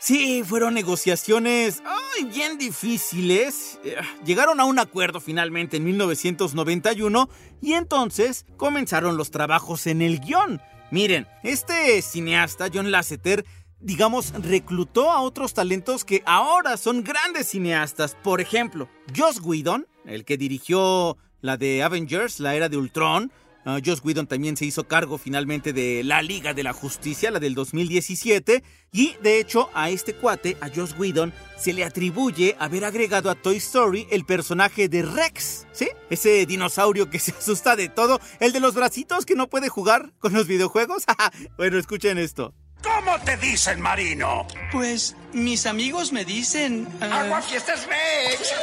Sí, 0.03 0.43
fueron 0.43 0.73
negociaciones 0.73 1.81
ay, 1.85 2.25
bien 2.25 2.57
difíciles. 2.57 3.79
Eh, 3.85 3.95
llegaron 4.25 4.59
a 4.59 4.65
un 4.65 4.77
acuerdo 4.77 5.21
finalmente 5.21 5.77
en 5.77 5.85
1991 5.85 7.29
y 7.61 7.71
entonces 7.71 8.45
comenzaron 8.57 9.15
los 9.15 9.31
trabajos 9.31 9.87
en 9.87 10.01
el 10.01 10.19
guion. 10.19 10.61
Miren, 10.91 11.25
este 11.41 12.01
cineasta, 12.01 12.67
John 12.73 12.91
Lasseter, 12.91 13.45
digamos, 13.79 14.33
reclutó 14.33 15.09
a 15.09 15.21
otros 15.21 15.53
talentos 15.53 16.03
que 16.03 16.21
ahora 16.25 16.75
son 16.75 17.05
grandes 17.05 17.47
cineastas. 17.47 18.17
Por 18.21 18.41
ejemplo, 18.41 18.89
Joss 19.15 19.39
Whedon, 19.39 19.87
el 20.05 20.25
que 20.25 20.35
dirigió 20.35 21.15
la 21.39 21.55
de 21.55 21.81
Avengers, 21.81 22.41
la 22.41 22.55
era 22.55 22.67
de 22.67 22.75
Ultron, 22.75 23.31
Uh, 23.65 23.79
Joss 23.83 24.01
Whedon 24.03 24.27
también 24.27 24.57
se 24.57 24.65
hizo 24.65 24.87
cargo 24.87 25.17
finalmente 25.17 25.71
de 25.71 26.03
la 26.03 26.21
Liga 26.21 26.53
de 26.53 26.63
la 26.63 26.73
Justicia, 26.73 27.31
la 27.31 27.39
del 27.39 27.55
2017, 27.55 28.63
y 28.91 29.15
de 29.21 29.39
hecho 29.39 29.69
a 29.73 29.89
este 29.89 30.13
cuate, 30.13 30.57
a 30.59 30.69
Joss 30.69 30.95
Whedon, 30.97 31.33
se 31.57 31.71
le 31.71 31.85
atribuye 31.85 32.57
haber 32.59 32.83
agregado 32.83 33.29
a 33.29 33.35
Toy 33.35 33.57
Story 33.57 34.07
el 34.11 34.25
personaje 34.25 34.89
de 34.89 35.03
Rex, 35.03 35.65
¿sí? 35.71 35.89
Ese 36.09 36.45
dinosaurio 36.45 37.09
que 37.09 37.19
se 37.19 37.31
asusta 37.31 37.75
de 37.75 37.87
todo, 37.87 38.19
el 38.39 38.51
de 38.51 38.59
los 38.59 38.73
bracitos 38.73 39.25
que 39.25 39.35
no 39.35 39.49
puede 39.49 39.69
jugar 39.69 40.11
con 40.19 40.33
los 40.33 40.47
videojuegos. 40.47 41.03
bueno, 41.57 41.77
escuchen 41.77 42.17
esto. 42.17 42.53
¿Cómo 42.83 43.17
te 43.19 43.37
dicen, 43.37 43.79
Marino? 43.79 44.45
Pues 44.73 45.15
mis 45.31 45.65
amigos 45.65 46.11
me 46.11 46.25
dicen... 46.25 46.85
Uh, 46.99 47.05
¡Agua 47.05 47.41
Fiestas 47.41 47.87
Rex! 47.87 48.53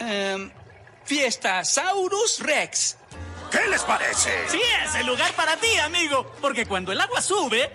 um, 0.00 0.50
Fiestasaurus 1.04 2.40
Rex. 2.40 2.96
¿Qué 3.50 3.68
les 3.68 3.82
parece? 3.82 4.30
Sí, 4.48 4.60
es 4.84 4.94
el 4.94 5.06
lugar 5.06 5.32
para 5.34 5.56
ti, 5.56 5.76
amigo. 5.82 6.30
Porque 6.40 6.66
cuando 6.66 6.92
el 6.92 7.00
agua 7.00 7.20
sube, 7.20 7.70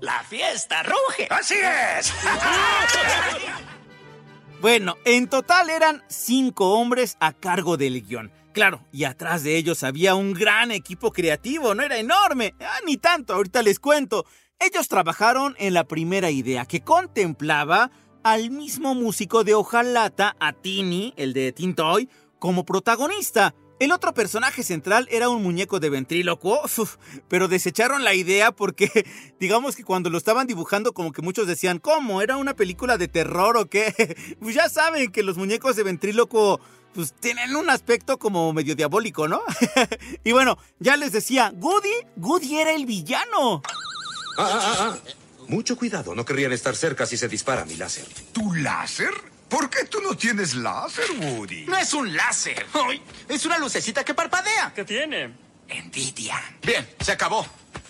la 0.00 0.22
fiesta 0.22 0.82
ruge. 0.82 1.28
¡Así 1.30 1.54
es! 1.54 2.12
bueno, 4.60 4.96
en 5.04 5.28
total 5.28 5.70
eran 5.70 6.02
cinco 6.08 6.74
hombres 6.74 7.16
a 7.20 7.32
cargo 7.32 7.76
del 7.76 8.06
guion. 8.06 8.32
Claro, 8.52 8.84
y 8.92 9.04
atrás 9.04 9.42
de 9.42 9.56
ellos 9.56 9.82
había 9.82 10.14
un 10.14 10.32
gran 10.32 10.70
equipo 10.70 11.10
creativo, 11.10 11.74
no 11.74 11.82
era 11.82 11.96
enorme. 11.96 12.54
Ah, 12.60 12.78
ni 12.86 12.98
tanto, 12.98 13.34
ahorita 13.34 13.62
les 13.62 13.80
cuento. 13.80 14.26
Ellos 14.60 14.88
trabajaron 14.88 15.56
en 15.58 15.74
la 15.74 15.84
primera 15.84 16.30
idea 16.30 16.64
que 16.64 16.82
contemplaba 16.82 17.90
al 18.22 18.50
mismo 18.50 18.94
músico 18.94 19.42
de 19.42 19.54
hojalata, 19.54 20.36
a 20.38 20.52
Tini, 20.52 21.12
el 21.16 21.32
de 21.32 21.52
Tintoy, 21.52 22.08
como 22.38 22.64
protagonista. 22.64 23.54
El 23.84 23.92
otro 23.92 24.14
personaje 24.14 24.62
central 24.62 25.06
era 25.10 25.28
un 25.28 25.42
muñeco 25.42 25.78
de 25.78 25.90
ventrílocuo, 25.90 26.58
pero 27.28 27.48
desecharon 27.48 28.02
la 28.02 28.14
idea 28.14 28.50
porque, 28.50 28.88
digamos 29.38 29.76
que 29.76 29.84
cuando 29.84 30.08
lo 30.08 30.16
estaban 30.16 30.46
dibujando, 30.46 30.94
como 30.94 31.12
que 31.12 31.20
muchos 31.20 31.46
decían, 31.46 31.80
¿cómo? 31.80 32.22
¿Era 32.22 32.38
una 32.38 32.54
película 32.54 32.96
de 32.96 33.08
terror 33.08 33.58
o 33.58 33.66
qué? 33.66 33.92
Pues 34.40 34.54
ya 34.54 34.70
saben 34.70 35.12
que 35.12 35.22
los 35.22 35.36
muñecos 35.36 35.76
de 35.76 35.82
ventrílocuo, 35.82 36.60
pues 36.94 37.12
tienen 37.12 37.54
un 37.56 37.68
aspecto 37.68 38.18
como 38.18 38.54
medio 38.54 38.74
diabólico, 38.74 39.28
¿no? 39.28 39.42
y 40.24 40.32
bueno, 40.32 40.56
ya 40.78 40.96
les 40.96 41.12
decía, 41.12 41.52
Goody, 41.54 42.06
Goody 42.16 42.56
era 42.56 42.72
el 42.72 42.86
villano. 42.86 43.60
Ah, 44.38 44.48
ah, 44.50 44.76
ah. 44.78 44.98
Mucho 45.48 45.76
cuidado, 45.76 46.14
no 46.14 46.24
querrían 46.24 46.52
estar 46.52 46.74
cerca 46.74 47.04
si 47.04 47.18
se 47.18 47.28
dispara 47.28 47.66
mi 47.66 47.76
láser. 47.76 48.06
¿Tu 48.32 48.54
láser? 48.54 49.12
¿Por 49.48 49.70
qué 49.70 49.84
tú 49.84 50.00
no 50.00 50.16
tienes 50.16 50.54
láser, 50.54 51.04
Woody? 51.18 51.66
No 51.66 51.76
es 51.76 51.92
un 51.92 52.14
láser. 52.16 52.66
Ay, 52.72 53.02
es 53.28 53.44
una 53.46 53.58
lucecita 53.58 54.04
que 54.04 54.14
parpadea. 54.14 54.72
¿Qué 54.74 54.84
tiene? 54.84 55.34
Envidia. 55.68 56.42
Bien, 56.62 56.88
se 57.00 57.12
acabó. 57.12 57.46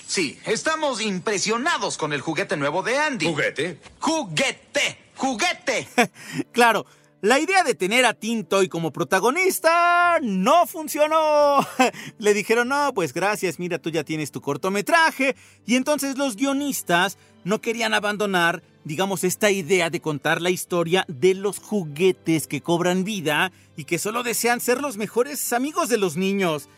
Sí, 0.06 0.38
estamos 0.44 1.00
impresionados 1.00 1.96
con 1.96 2.12
el 2.12 2.20
juguete 2.20 2.56
nuevo 2.56 2.82
de 2.82 2.98
Andy. 2.98 3.26
¿Juguete? 3.26 3.80
¡Juguete! 3.98 5.10
¡Juguete! 5.16 5.88
claro. 6.52 6.86
La 7.24 7.38
idea 7.38 7.62
de 7.62 7.74
tener 7.74 8.04
a 8.04 8.12
Tintoy 8.12 8.68
como 8.68 8.92
protagonista 8.92 10.18
no 10.20 10.66
funcionó. 10.66 11.66
Le 12.18 12.34
dijeron, 12.34 12.68
no, 12.68 12.92
pues 12.92 13.14
gracias, 13.14 13.58
mira, 13.58 13.78
tú 13.78 13.88
ya 13.88 14.04
tienes 14.04 14.30
tu 14.30 14.42
cortometraje. 14.42 15.34
Y 15.64 15.76
entonces 15.76 16.18
los 16.18 16.36
guionistas 16.36 17.16
no 17.42 17.62
querían 17.62 17.94
abandonar, 17.94 18.62
digamos, 18.84 19.24
esta 19.24 19.50
idea 19.50 19.88
de 19.88 20.02
contar 20.02 20.42
la 20.42 20.50
historia 20.50 21.06
de 21.08 21.32
los 21.32 21.60
juguetes 21.60 22.46
que 22.46 22.60
cobran 22.60 23.04
vida 23.04 23.52
y 23.74 23.84
que 23.84 23.98
solo 23.98 24.22
desean 24.22 24.60
ser 24.60 24.82
los 24.82 24.98
mejores 24.98 25.54
amigos 25.54 25.88
de 25.88 25.96
los 25.96 26.18
niños. 26.18 26.68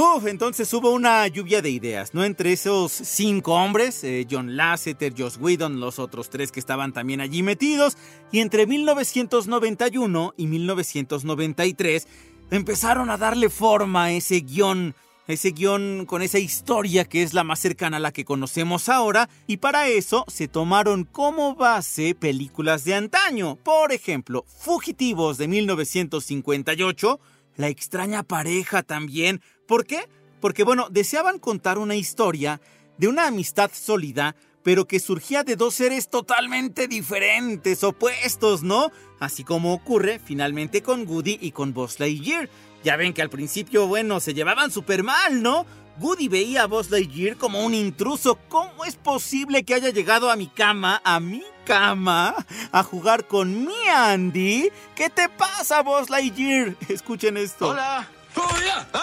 Uf, 0.00 0.26
entonces 0.26 0.72
hubo 0.74 0.92
una 0.92 1.26
lluvia 1.26 1.60
de 1.60 1.70
ideas, 1.70 2.14
¿no? 2.14 2.22
Entre 2.22 2.52
esos 2.52 2.92
cinco 2.92 3.54
hombres, 3.54 4.04
eh, 4.04 4.28
John 4.30 4.56
Lasseter, 4.56 5.12
Joss 5.18 5.38
Whedon, 5.38 5.80
los 5.80 5.98
otros 5.98 6.30
tres 6.30 6.52
que 6.52 6.60
estaban 6.60 6.92
también 6.92 7.20
allí 7.20 7.42
metidos, 7.42 7.98
y 8.30 8.38
entre 8.38 8.68
1991 8.68 10.34
y 10.36 10.46
1993 10.46 12.06
empezaron 12.52 13.10
a 13.10 13.16
darle 13.16 13.50
forma 13.50 14.04
a 14.04 14.12
ese 14.12 14.38
guion, 14.42 14.94
ese 15.26 15.50
guion 15.50 16.06
con 16.06 16.22
esa 16.22 16.38
historia 16.38 17.04
que 17.04 17.24
es 17.24 17.34
la 17.34 17.42
más 17.42 17.58
cercana 17.58 17.96
a 17.96 18.00
la 18.00 18.12
que 18.12 18.24
conocemos 18.24 18.88
ahora, 18.88 19.28
y 19.48 19.56
para 19.56 19.88
eso 19.88 20.24
se 20.28 20.46
tomaron 20.46 21.06
como 21.06 21.56
base 21.56 22.14
películas 22.14 22.84
de 22.84 22.94
antaño, 22.94 23.56
por 23.56 23.90
ejemplo, 23.90 24.44
Fugitivos 24.46 25.38
de 25.38 25.48
1958, 25.48 27.18
La 27.56 27.66
extraña 27.66 28.22
pareja 28.22 28.84
también, 28.84 29.40
¿Por 29.68 29.84
qué? 29.84 30.08
Porque, 30.40 30.64
bueno, 30.64 30.88
deseaban 30.90 31.38
contar 31.38 31.76
una 31.76 31.94
historia 31.94 32.60
de 32.96 33.06
una 33.06 33.26
amistad 33.26 33.70
sólida, 33.72 34.34
pero 34.62 34.86
que 34.86 34.98
surgía 34.98 35.44
de 35.44 35.56
dos 35.56 35.74
seres 35.74 36.08
totalmente 36.08 36.88
diferentes, 36.88 37.84
opuestos, 37.84 38.62
¿no? 38.62 38.90
Así 39.20 39.44
como 39.44 39.74
ocurre 39.74 40.20
finalmente 40.24 40.82
con 40.82 41.06
Woody 41.06 41.38
y 41.40 41.52
con 41.52 41.74
Buzz 41.74 42.00
Lightyear. 42.00 42.48
Ya 42.82 42.96
ven 42.96 43.12
que 43.12 43.20
al 43.20 43.28
principio, 43.28 43.86
bueno, 43.86 44.20
se 44.20 44.32
llevaban 44.32 44.70
súper 44.70 45.02
mal, 45.02 45.42
¿no? 45.42 45.66
Woody 46.00 46.28
veía 46.28 46.62
a 46.62 46.66
Buzz 46.66 46.90
Lightyear 46.90 47.36
como 47.36 47.62
un 47.62 47.74
intruso. 47.74 48.38
¿Cómo 48.48 48.86
es 48.86 48.96
posible 48.96 49.64
que 49.64 49.74
haya 49.74 49.90
llegado 49.90 50.30
a 50.30 50.36
mi 50.36 50.46
cama, 50.46 51.02
a 51.04 51.20
mi 51.20 51.42
cama, 51.66 52.34
a 52.72 52.82
jugar 52.82 53.26
con 53.26 53.66
mi 53.66 53.88
Andy? 53.94 54.70
¿Qué 54.94 55.10
te 55.10 55.28
pasa, 55.28 55.82
Buzz 55.82 56.08
Lightyear? 56.08 56.74
Escuchen 56.88 57.36
esto. 57.36 57.68
Hola. 57.68 58.08
¡Hola! 58.38 58.88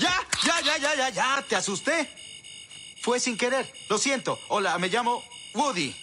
Ya, 0.00 0.26
ya, 0.44 0.60
ya, 0.62 0.78
ya, 0.78 0.94
ya, 0.96 1.08
ya, 1.10 1.44
te 1.48 1.54
asusté. 1.54 2.08
Fue 3.02 3.20
sin 3.20 3.36
querer, 3.36 3.70
lo 3.88 3.98
siento. 3.98 4.38
Hola, 4.48 4.76
me 4.78 4.88
llamo 4.88 5.22
Woody. 5.54 5.94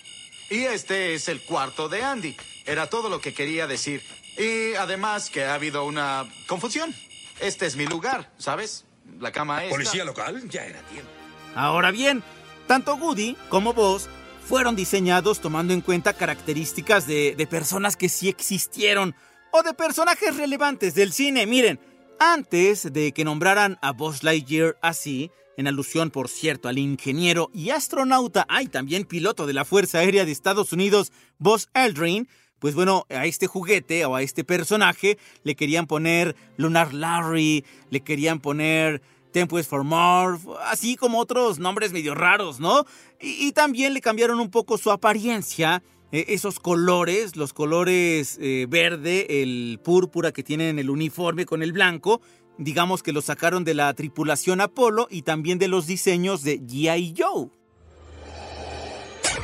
Y 0.49 0.59
este 0.63 1.15
es 1.15 1.27
el 1.27 1.41
cuarto 1.41 1.89
de 1.89 2.03
Andy. 2.03 2.37
Era 2.65 2.87
todo 2.87 3.09
lo 3.09 3.19
que 3.19 3.33
quería 3.33 3.67
decir. 3.67 4.01
Y 4.37 4.75
además 4.75 5.29
que 5.29 5.43
ha 5.43 5.55
habido 5.55 5.83
una 5.83 6.25
confusión. 6.47 6.95
Este 7.39 7.65
es 7.65 7.75
mi 7.75 7.85
lugar, 7.85 8.31
¿sabes? 8.37 8.85
La 9.19 9.31
cama 9.31 9.65
es. 9.65 9.71
¿Policía 9.71 10.05
local? 10.05 10.47
Ya 10.49 10.65
era 10.65 10.79
tiempo. 10.83 11.11
Ahora 11.55 11.91
bien, 11.91 12.23
tanto 12.67 12.95
Woody 12.95 13.35
como 13.49 13.73
vos 13.73 14.07
fueron 14.47 14.75
diseñados 14.75 15.41
tomando 15.41 15.73
en 15.73 15.81
cuenta 15.81 16.13
características 16.13 17.05
de, 17.05 17.35
de 17.35 17.47
personas 17.47 17.97
que 17.97 18.07
sí 18.07 18.29
existieron 18.29 19.15
o 19.51 19.63
de 19.63 19.73
personajes 19.73 20.35
relevantes 20.35 20.95
del 20.95 21.13
cine. 21.13 21.45
Miren, 21.45 21.79
antes 22.19 22.91
de 22.91 23.11
que 23.11 23.23
nombraran 23.23 23.77
a 23.81 23.91
Buzz 23.91 24.23
Lightyear 24.23 24.77
así, 24.81 25.31
en 25.57 25.67
alusión, 25.67 26.11
por 26.11 26.29
cierto, 26.29 26.69
al 26.69 26.77
ingeniero 26.77 27.49
y 27.53 27.71
astronauta, 27.71 28.45
ay, 28.47 28.67
también 28.67 29.05
piloto 29.05 29.47
de 29.47 29.53
la 29.53 29.65
Fuerza 29.65 29.99
Aérea 29.99 30.23
de 30.23 30.31
Estados 30.31 30.71
Unidos, 30.71 31.11
Buzz 31.39 31.67
Aldrin, 31.73 32.27
pues 32.59 32.75
bueno, 32.75 33.05
a 33.09 33.25
este 33.25 33.47
juguete 33.47 34.05
o 34.05 34.15
a 34.15 34.21
este 34.21 34.43
personaje 34.43 35.17
le 35.43 35.55
querían 35.55 35.87
poner 35.87 36.35
Lunar 36.57 36.93
Larry, 36.93 37.65
le 37.89 38.01
querían 38.01 38.39
poner 38.39 39.01
Tempest 39.31 39.69
for 39.69 39.83
Marv, 39.83 40.39
así 40.65 40.95
como 40.95 41.19
otros 41.19 41.59
nombres 41.59 41.91
medio 41.91 42.15
raros, 42.15 42.59
¿no? 42.59 42.85
Y, 43.19 43.47
y 43.47 43.51
también 43.51 43.93
le 43.93 44.01
cambiaron 44.01 44.39
un 44.39 44.49
poco 44.49 44.77
su 44.77 44.89
apariencia, 44.89 45.83
esos 46.11 46.59
colores, 46.59 47.35
los 47.35 47.53
colores 47.53 48.37
eh, 48.41 48.65
verde, 48.69 49.41
el 49.41 49.79
púrpura 49.83 50.31
que 50.31 50.43
tienen 50.43 50.67
en 50.67 50.79
el 50.79 50.89
uniforme 50.89 51.45
con 51.45 51.61
el 51.63 51.73
blanco, 51.73 52.21
digamos 52.57 53.03
que 53.03 53.11
lo 53.11 53.21
sacaron 53.21 53.63
de 53.63 53.73
la 53.73 53.93
tripulación 53.93 54.61
Apolo 54.61 55.07
y 55.09 55.23
también 55.23 55.59
de 55.59 55.67
los 55.67 55.87
diseños 55.87 56.43
de 56.43 56.59
G.I. 56.59 57.15
Joe. 57.17 57.49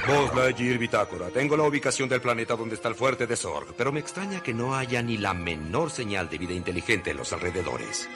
Buzz 0.08 0.36
Lightyear 0.36 0.78
Bitácora. 0.78 1.30
Tengo 1.30 1.56
la 1.56 1.64
ubicación 1.64 2.10
del 2.10 2.20
planeta 2.20 2.56
donde 2.56 2.76
está 2.76 2.90
el 2.90 2.96
fuerte 2.96 3.26
de 3.26 3.38
Zorg, 3.38 3.74
pero 3.78 3.92
me 3.92 4.02
extraña 4.02 4.42
que 4.42 4.54
no 4.54 4.76
haya 4.76 5.02
ni 5.02 5.18
la 5.18 5.34
menor 5.34 5.92
señal 5.92 6.30
de 6.30 6.38
vida 6.38 6.54
inteligente 6.54 7.12
en 7.12 7.18
los 7.18 7.32
alrededores. 7.32 8.10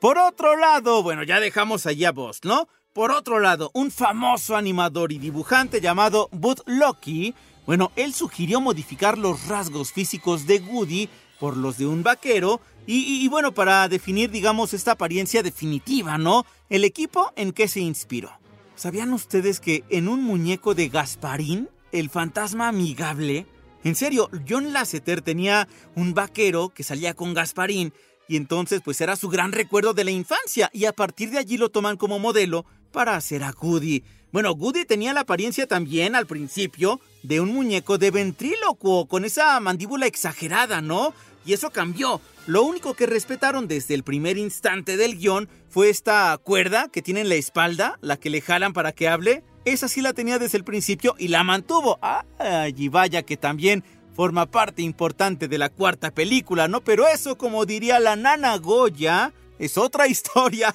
Por 0.00 0.18
otro 0.18 0.56
lado, 0.56 1.02
bueno, 1.02 1.22
ya 1.22 1.40
dejamos 1.40 1.86
allá 1.86 2.10
a 2.10 2.12
Buzz, 2.12 2.40
¿no? 2.44 2.68
Por 2.92 3.10
otro 3.10 3.40
lado, 3.40 3.70
un 3.72 3.90
famoso 3.90 4.54
animador 4.54 5.10
y 5.10 5.18
dibujante 5.18 5.80
llamado 5.80 6.28
Bud 6.32 6.60
Lucky, 6.66 7.34
bueno, 7.66 7.90
él 7.96 8.12
sugirió 8.12 8.60
modificar 8.60 9.18
los 9.18 9.48
rasgos 9.48 9.92
físicos 9.92 10.46
de 10.46 10.60
Woody 10.60 11.08
por 11.40 11.56
los 11.56 11.78
de 11.78 11.86
un 11.86 12.02
vaquero 12.02 12.60
y, 12.86 12.98
y, 12.98 13.24
y, 13.24 13.28
bueno, 13.28 13.52
para 13.52 13.88
definir, 13.88 14.30
digamos, 14.30 14.74
esta 14.74 14.92
apariencia 14.92 15.42
definitiva, 15.42 16.18
¿no? 16.18 16.46
El 16.68 16.84
equipo 16.84 17.32
en 17.34 17.52
que 17.52 17.66
se 17.66 17.80
inspiró. 17.80 18.30
¿Sabían 18.76 19.12
ustedes 19.12 19.60
que 19.60 19.82
en 19.88 20.08
un 20.08 20.22
muñeco 20.22 20.74
de 20.74 20.88
Gasparín, 20.88 21.68
el 21.90 22.10
fantasma 22.10 22.68
amigable, 22.68 23.46
en 23.82 23.94
serio, 23.94 24.28
John 24.48 24.72
Lasseter 24.72 25.22
tenía 25.22 25.68
un 25.94 26.12
vaquero 26.12 26.68
que 26.70 26.82
salía 26.82 27.14
con 27.14 27.34
Gasparín 27.34 27.92
y 28.28 28.36
entonces 28.36 28.80
pues 28.84 29.00
era 29.00 29.16
su 29.16 29.28
gran 29.28 29.52
recuerdo 29.52 29.94
de 29.94 30.04
la 30.04 30.10
infancia 30.10 30.70
y 30.72 30.84
a 30.84 30.92
partir 30.92 31.30
de 31.30 31.38
allí 31.38 31.56
lo 31.56 31.70
toman 31.70 31.96
como 31.96 32.18
modelo 32.18 32.64
para 32.92 33.16
hacer 33.16 33.42
a 33.42 33.52
Goody. 33.52 34.02
Bueno, 34.32 34.54
Goody 34.54 34.84
tenía 34.84 35.12
la 35.12 35.20
apariencia 35.20 35.66
también 35.66 36.14
al 36.14 36.26
principio 36.26 37.00
de 37.22 37.40
un 37.40 37.54
muñeco 37.54 37.98
de 37.98 38.10
ventrílocuo 38.10 39.06
con 39.06 39.24
esa 39.24 39.58
mandíbula 39.60 40.06
exagerada, 40.06 40.80
¿no? 40.80 41.14
Y 41.44 41.52
eso 41.52 41.70
cambió. 41.70 42.20
Lo 42.46 42.62
único 42.62 42.94
que 42.94 43.06
respetaron 43.06 43.68
desde 43.68 43.94
el 43.94 44.02
primer 44.02 44.36
instante 44.36 44.96
del 44.96 45.16
guion 45.16 45.48
fue 45.68 45.90
esta 45.90 46.36
cuerda 46.38 46.88
que 46.88 47.02
tiene 47.02 47.20
en 47.20 47.28
la 47.28 47.36
espalda, 47.36 47.98
la 48.02 48.16
que 48.16 48.30
le 48.30 48.40
jalan 48.40 48.72
para 48.72 48.92
que 48.92 49.08
hable. 49.08 49.44
Esa 49.64 49.88
sí 49.88 50.00
la 50.00 50.12
tenía 50.12 50.38
desde 50.38 50.58
el 50.58 50.64
principio 50.64 51.14
y 51.18 51.28
la 51.28 51.44
mantuvo. 51.44 51.98
¡Ay, 52.02 52.74
y 52.76 52.88
vaya 52.88 53.22
que 53.22 53.36
también 53.36 53.84
forma 54.16 54.46
parte 54.46 54.80
importante 54.80 55.46
de 55.46 55.58
la 55.58 55.68
cuarta 55.68 56.10
película, 56.10 56.68
¿no? 56.68 56.80
Pero 56.80 57.06
eso, 57.06 57.36
como 57.36 57.66
diría 57.66 58.00
la 58.00 58.16
nana 58.16 58.56
Goya, 58.56 59.34
es 59.58 59.76
otra 59.76 60.06
historia. 60.08 60.74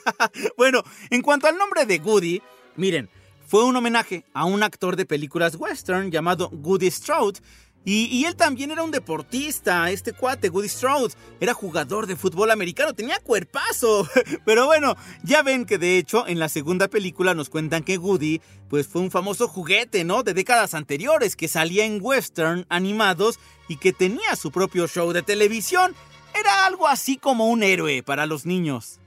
bueno, 0.57 0.83
en 1.09 1.23
cuanto 1.23 1.47
al 1.47 1.57
nombre 1.57 1.87
de 1.87 1.97
Goody, 1.97 2.41
miren, 2.75 3.09
fue 3.47 3.65
un 3.65 3.75
homenaje 3.75 4.23
a 4.35 4.45
un 4.45 4.61
actor 4.61 4.95
de 4.95 5.07
películas 5.07 5.55
western 5.55 6.11
llamado 6.11 6.49
Goody 6.53 6.91
Stroud. 6.91 7.37
Y, 7.83 8.25
él 8.25 8.35
también 8.35 8.69
era 8.69 8.83
un 8.83 8.91
deportista, 8.91 9.89
este 9.89 10.13
cuate, 10.13 10.49
Goody 10.49 10.69
Stroud. 10.69 11.13
Era 11.39 11.55
jugador 11.55 12.05
de 12.05 12.15
fútbol 12.15 12.51
americano, 12.51 12.93
tenía 12.93 13.19
cuerpazo. 13.19 14.07
Pero 14.45 14.67
bueno, 14.67 14.95
ya 15.23 15.41
ven 15.41 15.65
que 15.65 15.79
de 15.79 15.97
hecho 15.97 16.27
en 16.27 16.37
la 16.37 16.47
segunda 16.47 16.87
película 16.87 17.33
nos 17.33 17.49
cuentan 17.49 17.83
que 17.83 17.97
Goody 17.97 18.39
pues 18.69 18.87
fue 18.87 19.01
un 19.01 19.09
famoso 19.11 19.47
juguete, 19.47 20.03
¿no? 20.03 20.21
De 20.23 20.33
décadas 20.33 20.75
anteriores, 20.75 21.35
que 21.35 21.47
salía 21.47 21.83
en 21.83 21.99
western 22.01 22.65
animados 22.69 23.39
y 23.67 23.77
que 23.77 23.93
tenía 23.93 24.35
su 24.35 24.51
propio 24.51 24.87
show 24.87 25.11
de 25.11 25.23
televisión. 25.23 25.95
Era 26.39 26.65
algo 26.65 26.87
así 26.87 27.17
como 27.17 27.47
un 27.47 27.63
héroe 27.63 28.03
para 28.03 28.27
los 28.27 28.45
niños. 28.45 28.99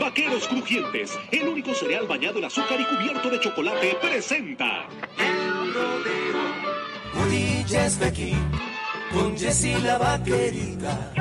Vaqueros 0.00 0.46
Crujientes, 0.48 1.18
el 1.32 1.48
único 1.48 1.74
cereal 1.74 2.06
bañado 2.06 2.38
en 2.38 2.44
azúcar 2.44 2.80
y 2.80 2.84
cubierto 2.84 3.30
de 3.30 3.40
chocolate, 3.40 3.96
presenta. 4.00 4.88
El 5.18 5.74
rodeo, 5.74 6.46
ya 7.66 7.86
está 7.86 8.06
aquí, 8.06 8.32
con 9.12 9.36
Jessie 9.36 9.78
la 9.80 9.98
vaquerita. 9.98 11.12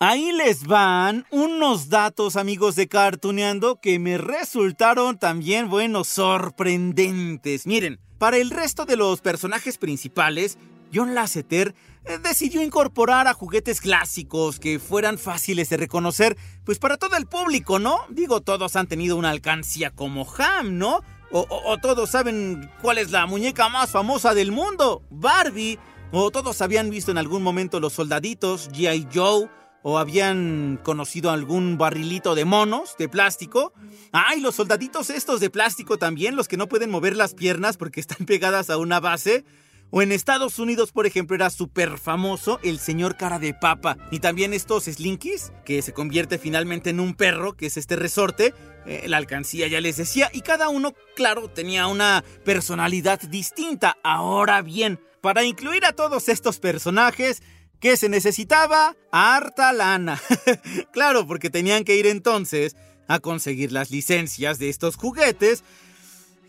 Ahí 0.00 0.30
les 0.30 0.64
van 0.64 1.26
unos 1.30 1.88
datos, 1.88 2.36
amigos 2.36 2.76
de 2.76 2.86
Cartuneando, 2.86 3.80
que 3.80 3.98
me 3.98 4.16
resultaron 4.16 5.18
también, 5.18 5.68
bueno, 5.68 6.04
sorprendentes. 6.04 7.66
Miren, 7.66 7.98
para 8.18 8.36
el 8.36 8.50
resto 8.50 8.84
de 8.84 8.96
los 8.96 9.20
personajes 9.20 9.78
principales, 9.78 10.56
John 10.92 11.14
Lasseter 11.14 11.74
decidió 12.22 12.62
incorporar 12.62 13.26
a 13.28 13.34
juguetes 13.34 13.80
clásicos 13.80 14.58
que 14.58 14.78
fueran 14.78 15.18
fáciles 15.18 15.68
de 15.68 15.76
reconocer, 15.76 16.36
pues 16.64 16.78
para 16.78 16.96
todo 16.96 17.16
el 17.16 17.26
público, 17.26 17.78
¿no? 17.78 18.00
Digo, 18.08 18.40
todos 18.40 18.76
han 18.76 18.86
tenido 18.86 19.16
una 19.16 19.30
alcancía 19.30 19.90
como 19.90 20.26
Ham, 20.38 20.78
¿no? 20.78 21.02
O, 21.30 21.76
todos 21.82 22.10
saben 22.10 22.70
cuál 22.80 22.96
es 22.96 23.10
la 23.10 23.26
muñeca 23.26 23.68
más 23.68 23.90
famosa 23.90 24.32
del 24.32 24.50
mundo, 24.50 25.02
Barbie. 25.10 25.78
O 26.10 26.30
todos 26.30 26.62
habían 26.62 26.88
visto 26.88 27.10
en 27.10 27.18
algún 27.18 27.42
momento 27.42 27.80
los 27.80 27.92
soldaditos, 27.92 28.70
G.I. 28.70 29.08
Joe. 29.12 29.50
O 29.82 29.98
habían 29.98 30.80
conocido 30.82 31.30
algún 31.30 31.76
barrilito 31.78 32.34
de 32.34 32.46
monos 32.46 32.96
de 32.98 33.08
plástico. 33.08 33.74
¡Ay, 34.10 34.40
los 34.40 34.54
soldaditos 34.54 35.10
estos 35.10 35.40
de 35.40 35.50
plástico 35.50 35.98
también! 35.98 36.34
Los 36.34 36.48
que 36.48 36.56
no 36.56 36.66
pueden 36.66 36.90
mover 36.90 37.14
las 37.14 37.34
piernas 37.34 37.76
porque 37.76 38.00
están 38.00 38.18
pegadas 38.26 38.70
a 38.70 38.78
una 38.78 38.98
base. 38.98 39.44
O 39.90 40.02
en 40.02 40.12
Estados 40.12 40.58
Unidos, 40.58 40.92
por 40.92 41.06
ejemplo, 41.06 41.34
era 41.34 41.48
súper 41.48 41.96
famoso 41.98 42.60
el 42.62 42.78
señor 42.78 43.16
cara 43.16 43.38
de 43.38 43.54
papa. 43.54 43.96
Y 44.10 44.20
también 44.20 44.52
estos 44.52 44.84
slinkies, 44.84 45.52
que 45.64 45.80
se 45.80 45.94
convierte 45.94 46.38
finalmente 46.38 46.90
en 46.90 47.00
un 47.00 47.14
perro, 47.14 47.56
que 47.56 47.66
es 47.66 47.78
este 47.78 47.96
resorte. 47.96 48.54
Eh, 48.86 49.04
la 49.08 49.16
alcancía 49.16 49.66
ya 49.66 49.80
les 49.80 49.96
decía. 49.96 50.30
Y 50.32 50.42
cada 50.42 50.68
uno, 50.68 50.94
claro, 51.16 51.48
tenía 51.48 51.86
una 51.86 52.22
personalidad 52.44 53.20
distinta. 53.20 53.96
Ahora 54.04 54.60
bien, 54.60 55.00
para 55.22 55.44
incluir 55.44 55.86
a 55.86 55.92
todos 55.92 56.28
estos 56.28 56.58
personajes, 56.58 57.42
¿qué 57.80 57.96
se 57.96 58.10
necesitaba? 58.10 58.94
Harta 59.10 59.72
lana. 59.72 60.20
claro, 60.92 61.26
porque 61.26 61.48
tenían 61.48 61.84
que 61.84 61.96
ir 61.96 62.06
entonces 62.06 62.76
a 63.08 63.20
conseguir 63.20 63.72
las 63.72 63.90
licencias 63.90 64.58
de 64.58 64.68
estos 64.68 64.96
juguetes 64.96 65.64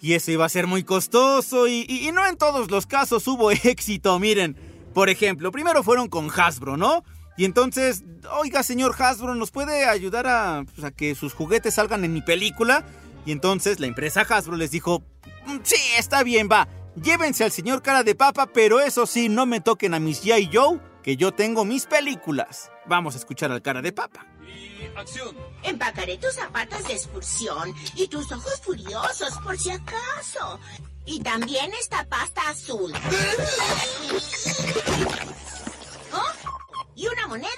y 0.02 0.14
eso 0.14 0.32
iba 0.32 0.46
a 0.46 0.50
ser 0.50 0.68
muy 0.68 0.84
costoso 0.84 1.68
y, 1.68 2.10
no 2.14 2.26
en 2.26 2.38
todos 2.38 2.72
los 2.72 2.86
casos 2.86 3.28
hubo 3.28 3.52
éxito, 3.64 4.18
miren. 4.20 4.56
Por 4.94 5.10
ejemplo, 5.10 5.52
primero 5.52 5.84
fueron 5.84 6.08
con 6.08 6.30
Hasbro, 6.30 6.76
¿no? 6.76 7.04
Y 7.38 7.46
entonces, 7.46 8.04
oiga 8.40 8.64
señor 8.64 8.96
Hasbro, 8.98 9.36
¿nos 9.36 9.52
puede 9.52 9.86
ayudar 9.86 10.28
a, 10.28 10.66
pues, 10.76 10.92
que 10.94 11.16
sus 11.16 11.34
juguetes 11.34 11.76
salgan 11.76 12.04
en 12.04 12.14
mi 12.14 12.22
película? 12.22 12.84
Y 13.26 13.32
entonces 13.32 13.80
la 13.80 13.88
empresa 13.88 14.22
Hasbro 14.22 14.56
les 14.56 14.72
dijo, 14.72 15.04
sí, 15.64 15.80
está 15.98 16.24
bien, 16.24 16.50
va, 16.52 16.68
llévense 17.02 17.44
al 17.44 17.52
señor 17.52 17.82
cara 17.82 18.04
de 18.04 18.16
papa, 18.16 18.48
pero 18.48 18.80
eso 18.80 19.06
sí, 19.06 19.30
no 19.30 19.46
me 19.46 19.62
toquen 19.62 19.94
a 19.94 20.00
mis 20.00 20.24
G.I. 20.24 20.50
Joe, 20.52 20.80
que 21.04 21.16
yo 21.16 21.32
tengo 21.32 21.66
mis 21.66 21.86
películas. 21.86 22.72
Vamos 22.88 23.16
a 23.16 23.20
escuchar 23.20 23.52
al 23.52 23.62
cara 23.62 23.82
de 23.82 23.94
papa. 23.94 24.26
Acción. 24.96 25.36
Empacaré 25.64 26.18
tus 26.18 26.34
zapatos 26.34 26.84
de 26.88 26.94
excursión 26.94 27.74
y 27.96 28.08
tus 28.08 28.32
ojos 28.32 28.60
furiosos 28.64 29.38
por 29.44 29.58
si 29.58 29.72
acaso. 29.72 30.60
Y 31.06 31.22
también 31.22 31.72
esta 31.74 32.06
pasta 32.08 32.42
azul. 32.50 32.94
¿Oh? 36.14 36.32
¿Y 36.96 37.08
una 37.08 37.28
moneda? 37.28 37.50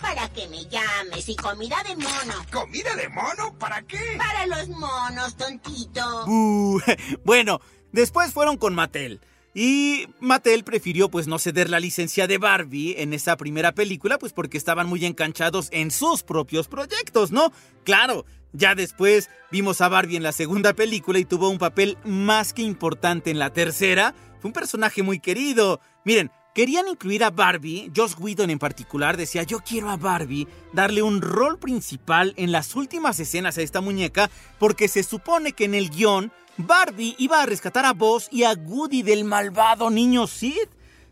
Para 0.00 0.28
que 0.28 0.46
me 0.48 0.64
llames 0.66 1.28
y 1.28 1.36
comida 1.36 1.82
de 1.82 1.96
mono. 1.96 2.34
¿Comida 2.52 2.94
de 2.94 3.08
mono? 3.08 3.58
¿Para 3.58 3.82
qué? 3.82 3.98
Para 4.18 4.46
los 4.46 4.68
monos, 4.68 5.36
tontito. 5.36 6.24
Uh, 6.26 6.80
bueno, 7.24 7.60
después 7.92 8.32
fueron 8.32 8.58
con 8.58 8.74
Mattel. 8.74 9.20
Y 9.54 10.08
Mattel 10.18 10.64
prefirió 10.64 11.08
pues 11.08 11.28
no 11.28 11.38
ceder 11.38 11.70
la 11.70 11.78
licencia 11.78 12.26
de 12.26 12.38
Barbie 12.38 12.96
en 12.98 13.14
esa 13.14 13.36
primera 13.36 13.72
película 13.72 14.18
pues 14.18 14.32
porque 14.32 14.58
estaban 14.58 14.88
muy 14.88 15.06
enganchados 15.06 15.68
en 15.70 15.92
sus 15.92 16.24
propios 16.24 16.66
proyectos, 16.66 17.30
¿no? 17.30 17.52
Claro, 17.84 18.26
ya 18.52 18.74
después 18.74 19.30
vimos 19.52 19.80
a 19.80 19.88
Barbie 19.88 20.16
en 20.16 20.24
la 20.24 20.32
segunda 20.32 20.74
película 20.74 21.20
y 21.20 21.24
tuvo 21.24 21.48
un 21.48 21.58
papel 21.58 21.96
más 22.04 22.52
que 22.52 22.62
importante 22.62 23.30
en 23.30 23.38
la 23.38 23.52
tercera. 23.52 24.14
Fue 24.40 24.48
un 24.48 24.52
personaje 24.52 25.04
muy 25.04 25.20
querido. 25.20 25.80
Miren, 26.04 26.32
querían 26.54 26.88
incluir 26.88 27.24
a 27.24 27.30
Barbie, 27.30 27.90
Joss 27.94 28.16
Whedon 28.18 28.50
en 28.50 28.58
particular 28.58 29.16
decía 29.16 29.42
yo 29.42 29.58
quiero 29.60 29.90
a 29.90 29.96
Barbie 29.96 30.48
darle 30.72 31.02
un 31.02 31.20
rol 31.20 31.58
principal 31.58 32.32
en 32.36 32.52
las 32.52 32.74
últimas 32.76 33.18
escenas 33.20 33.58
a 33.58 33.62
esta 33.62 33.80
muñeca 33.80 34.30
porque 34.58 34.88
se 34.88 35.02
supone 35.02 35.52
que 35.52 35.64
en 35.64 35.74
el 35.74 35.90
guion 35.90 36.32
Barbie 36.56 37.16
iba 37.18 37.42
a 37.42 37.46
rescatar 37.46 37.84
a 37.84 37.92
Buzz 37.92 38.28
y 38.30 38.44
a 38.44 38.52
Woody 38.52 39.02
del 39.02 39.24
malvado 39.24 39.90
niño 39.90 40.28
Sid. 40.28 40.68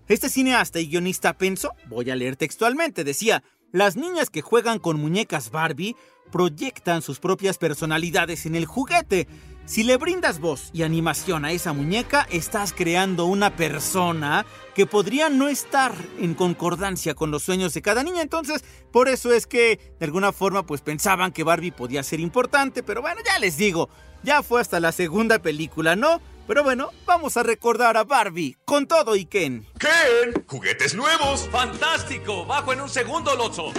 Este 0.07 0.29
cineasta 0.29 0.79
y 0.79 0.89
guionista 0.89 1.33
pensó, 1.33 1.73
voy 1.89 2.11
a 2.11 2.17
leer 2.17 2.37
textualmente, 2.37 3.03
decía, 3.03 3.43
las 3.73 3.97
niñas 3.97 4.31
que 4.31 4.43
juegan 4.43 4.79
con 4.79 5.01
muñecas 5.01 5.51
Barbie 5.51 5.97
proyectan 6.31 7.03
sus 7.03 7.19
propias 7.19 7.59
personalidades 7.59 8.47
en 8.47 8.55
el 8.55 8.67
juguete. 8.67 9.27
Si 9.65 9.85
le 9.85 9.97
brindas 9.97 10.41
voz 10.41 10.71
y 10.73 10.83
animación 10.83 11.45
a 11.45 11.53
esa 11.53 11.73
muñeca, 11.73 12.27
estás 12.31 12.73
creando 12.73 13.27
una 13.27 13.55
persona 13.55 14.45
que 14.75 14.87
podría 14.87 15.29
no 15.29 15.49
estar 15.49 15.95
en 16.19 16.35
concordancia 16.35 17.15
con 17.15 17.31
los 17.31 17.45
sueños 17.45 17.73
de 17.73 17.81
cada 17.81 18.03
niña. 18.03 18.23
Entonces, 18.23 18.65
por 18.91 19.09
eso 19.09 19.33
es 19.33 19.47
que 19.47 19.95
de 19.99 20.05
alguna 20.05 20.33
forma 20.33 20.67
pues 20.67 20.81
pensaban 20.81 21.33
que 21.33 21.45
Barbie 21.45 21.71
podía 21.71 22.03
ser 22.03 22.21
importante, 22.21 22.83
pero 22.83 23.03
bueno, 23.03 23.21
ya 23.25 23.39
les 23.39 23.57
digo, 23.57 23.89
ya 24.25 24.43
fue 24.43 24.61
hasta 24.61 24.81
la 24.81 24.93
segunda 24.93 25.39
película, 25.39 25.95
¿no? 25.95 26.21
Pero 26.49 26.65
bueno, 26.65 26.91
vamos 27.07 27.37
a 27.37 27.45
recordar 27.45 27.97
a 27.97 28.05
Barbie 28.05 28.57
con 28.65 28.89
todo 28.89 29.15
y 29.15 29.27
Ken. 29.27 29.65
¡Ken! 29.79 30.45
¡Juguetes 30.49 30.95
nuevos! 30.95 31.49
¡Fantástico! 31.51 32.45
¡Bajo 32.47 32.73
en 32.73 32.81
un 32.81 32.89
segundo, 32.89 33.37
Lotso! 33.37 33.73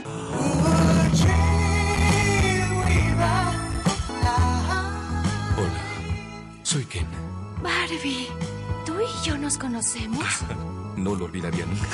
Soy 6.74 6.86
Ken. 6.86 7.06
Barbie, 7.62 8.28
¿tú 8.84 8.94
y 9.00 9.28
yo 9.28 9.38
nos 9.38 9.60
conocemos? 9.60 10.26
No 10.98 11.14
lo 11.16 11.26
olvidaría 11.26 11.66
nunca. 11.66 11.88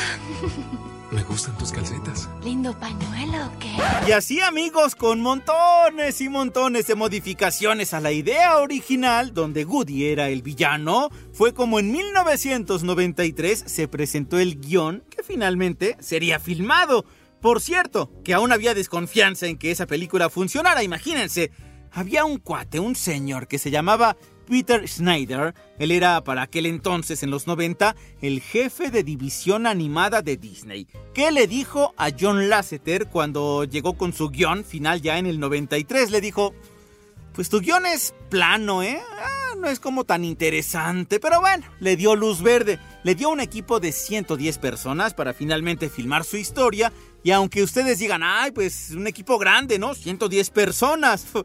Me 1.11 1.21
gustan 1.23 1.57
tus 1.57 1.71
calcetas. 1.71 2.29
¿Lindo 2.43 2.77
pañuelo 2.79 3.47
o 3.47 3.59
qué? 3.59 3.75
Y 4.07 4.11
así 4.13 4.39
amigos, 4.39 4.95
con 4.95 5.19
montones 5.21 6.21
y 6.21 6.29
montones 6.29 6.87
de 6.87 6.95
modificaciones 6.95 7.93
a 7.93 7.99
la 7.99 8.13
idea 8.13 8.57
original, 8.57 9.33
donde 9.33 9.65
Woody 9.65 10.05
era 10.05 10.29
el 10.29 10.43
villano, 10.43 11.09
fue 11.33 11.53
como 11.53 11.79
en 11.79 11.91
1993 11.91 13.63
se 13.67 13.87
presentó 13.89 14.39
el 14.39 14.61
guion 14.61 15.03
que 15.09 15.23
finalmente 15.23 15.97
sería 15.99 16.39
filmado. 16.39 17.03
Por 17.41 17.61
cierto, 17.61 18.11
que 18.23 18.33
aún 18.33 18.53
había 18.53 18.73
desconfianza 18.73 19.47
en 19.47 19.57
que 19.57 19.71
esa 19.71 19.87
película 19.87 20.29
funcionara, 20.29 20.83
imagínense. 20.83 21.51
Había 21.91 22.23
un 22.23 22.37
cuate, 22.37 22.79
un 22.79 22.95
señor 22.95 23.47
que 23.47 23.57
se 23.57 23.71
llamaba 23.71 24.15
Peter 24.49 24.88
Schneider, 24.88 25.53
él 25.77 25.91
era 25.91 26.21
para 26.23 26.41
aquel 26.41 26.65
entonces, 26.65 27.21
en 27.21 27.29
los 27.29 27.45
90, 27.45 27.95
el 28.21 28.41
jefe 28.41 28.89
de 28.89 29.03
división 29.03 29.67
animada 29.67 30.21
de 30.21 30.38
Disney. 30.38 30.88
¿Qué 31.13 31.31
le 31.31 31.47
dijo 31.47 31.93
a 31.97 32.09
John 32.19 32.49
Lasseter 32.49 33.07
cuando 33.07 33.63
llegó 33.63 33.95
con 33.97 34.12
su 34.12 34.29
guion 34.29 34.65
final 34.65 35.01
ya 35.01 35.19
en 35.19 35.27
el 35.27 35.39
93? 35.39 36.09
Le 36.09 36.19
dijo, 36.19 36.53
pues 37.33 37.49
tu 37.49 37.62
guion 37.62 37.85
es 37.85 38.13
plano, 38.29 38.81
¿eh? 38.81 38.99
No 39.60 39.67
es 39.67 39.82
como 39.82 40.06
tan 40.06 40.24
interesante, 40.24 41.19
pero 41.19 41.41
bueno, 41.41 41.65
le 41.82 41.98
dio 41.98 42.15
luz 42.15 42.41
verde. 42.41 42.80
Le 43.04 43.13
dio 43.13 43.30
un 43.30 43.41
equipo 43.41 43.82
de 43.82 43.91
110 43.91 44.58
personas 44.58 45.13
para 45.13 45.34
finalmente 45.34 45.89
filmar 45.89 46.24
su 46.24 46.38
historia 46.38 46.93
y 47.24 47.32
aunque 47.32 47.62
ustedes 47.63 48.00
digan, 48.00 48.22
ay, 48.24 48.52
pues 48.52 48.91
un 48.91 49.08
equipo 49.08 49.38
grande, 49.38 49.78
¿no? 49.78 49.93
110 49.93 50.50
personas. 50.52 51.26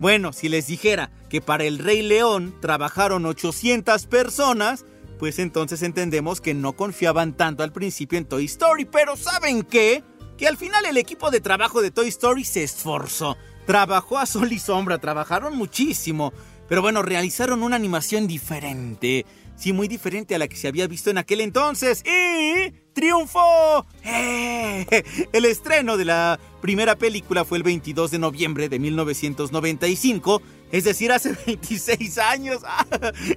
Bueno, 0.00 0.32
si 0.32 0.48
les 0.48 0.66
dijera 0.66 1.10
que 1.30 1.40
para 1.40 1.64
el 1.64 1.78
Rey 1.78 2.02
León 2.02 2.54
trabajaron 2.60 3.24
800 3.26 4.06
personas, 4.06 4.84
pues 5.18 5.38
entonces 5.38 5.82
entendemos 5.82 6.40
que 6.40 6.52
no 6.52 6.74
confiaban 6.74 7.36
tanto 7.36 7.62
al 7.62 7.72
principio 7.72 8.18
en 8.18 8.26
Toy 8.26 8.44
Story. 8.46 8.84
Pero 8.84 9.16
¿saben 9.16 9.62
qué? 9.62 10.02
Que 10.36 10.48
al 10.48 10.56
final 10.56 10.84
el 10.84 10.96
equipo 10.96 11.30
de 11.30 11.40
trabajo 11.40 11.80
de 11.80 11.90
Toy 11.90 12.08
Story 12.08 12.44
se 12.44 12.64
esforzó. 12.64 13.36
Trabajó 13.66 14.18
a 14.18 14.26
sol 14.26 14.52
y 14.52 14.58
sombra, 14.58 14.98
trabajaron 14.98 15.56
muchísimo. 15.56 16.32
Pero 16.68 16.82
bueno, 16.82 17.02
realizaron 17.02 17.62
una 17.62 17.76
animación 17.76 18.26
diferente 18.26 19.24
sí, 19.56 19.72
muy 19.72 19.88
diferente 19.88 20.34
a 20.34 20.38
la 20.38 20.48
que 20.48 20.56
se 20.56 20.68
había 20.68 20.86
visto 20.86 21.10
en 21.10 21.18
aquel 21.18 21.40
entonces. 21.40 22.02
¡Y 22.04 22.70
triunfó! 22.92 23.86
¡Eh! 24.04 24.86
El 25.32 25.44
estreno 25.44 25.96
de 25.96 26.04
la 26.04 26.38
primera 26.60 26.96
película 26.96 27.44
fue 27.44 27.58
el 27.58 27.64
22 27.64 28.10
de 28.10 28.18
noviembre 28.18 28.68
de 28.68 28.78
1995, 28.78 30.42
es 30.72 30.84
decir, 30.84 31.12
hace 31.12 31.36
26 31.46 32.18
años. 32.18 32.62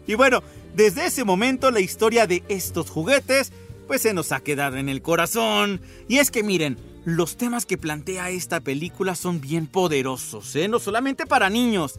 y 0.05 0.15
bueno, 0.15 0.43
desde 0.75 1.05
ese 1.05 1.23
momento 1.23 1.71
la 1.71 1.79
historia 1.79 2.27
de 2.27 2.43
estos 2.47 2.89
juguetes 2.89 3.51
pues 3.87 4.01
se 4.01 4.13
nos 4.13 4.33
ha 4.33 4.41
quedado 4.41 4.75
en 4.77 4.89
el 4.89 5.01
corazón. 5.01 5.79
Y 6.09 6.17
es 6.17 6.29
que 6.29 6.43
miren, 6.43 6.77
los 7.05 7.37
temas 7.37 7.65
que 7.65 7.77
plantea 7.77 8.31
esta 8.31 8.59
película 8.59 9.15
son 9.15 9.39
bien 9.39 9.65
poderosos, 9.65 10.53
¿eh? 10.57 10.67
No 10.67 10.79
solamente 10.79 11.25
para 11.25 11.49
niños, 11.49 11.97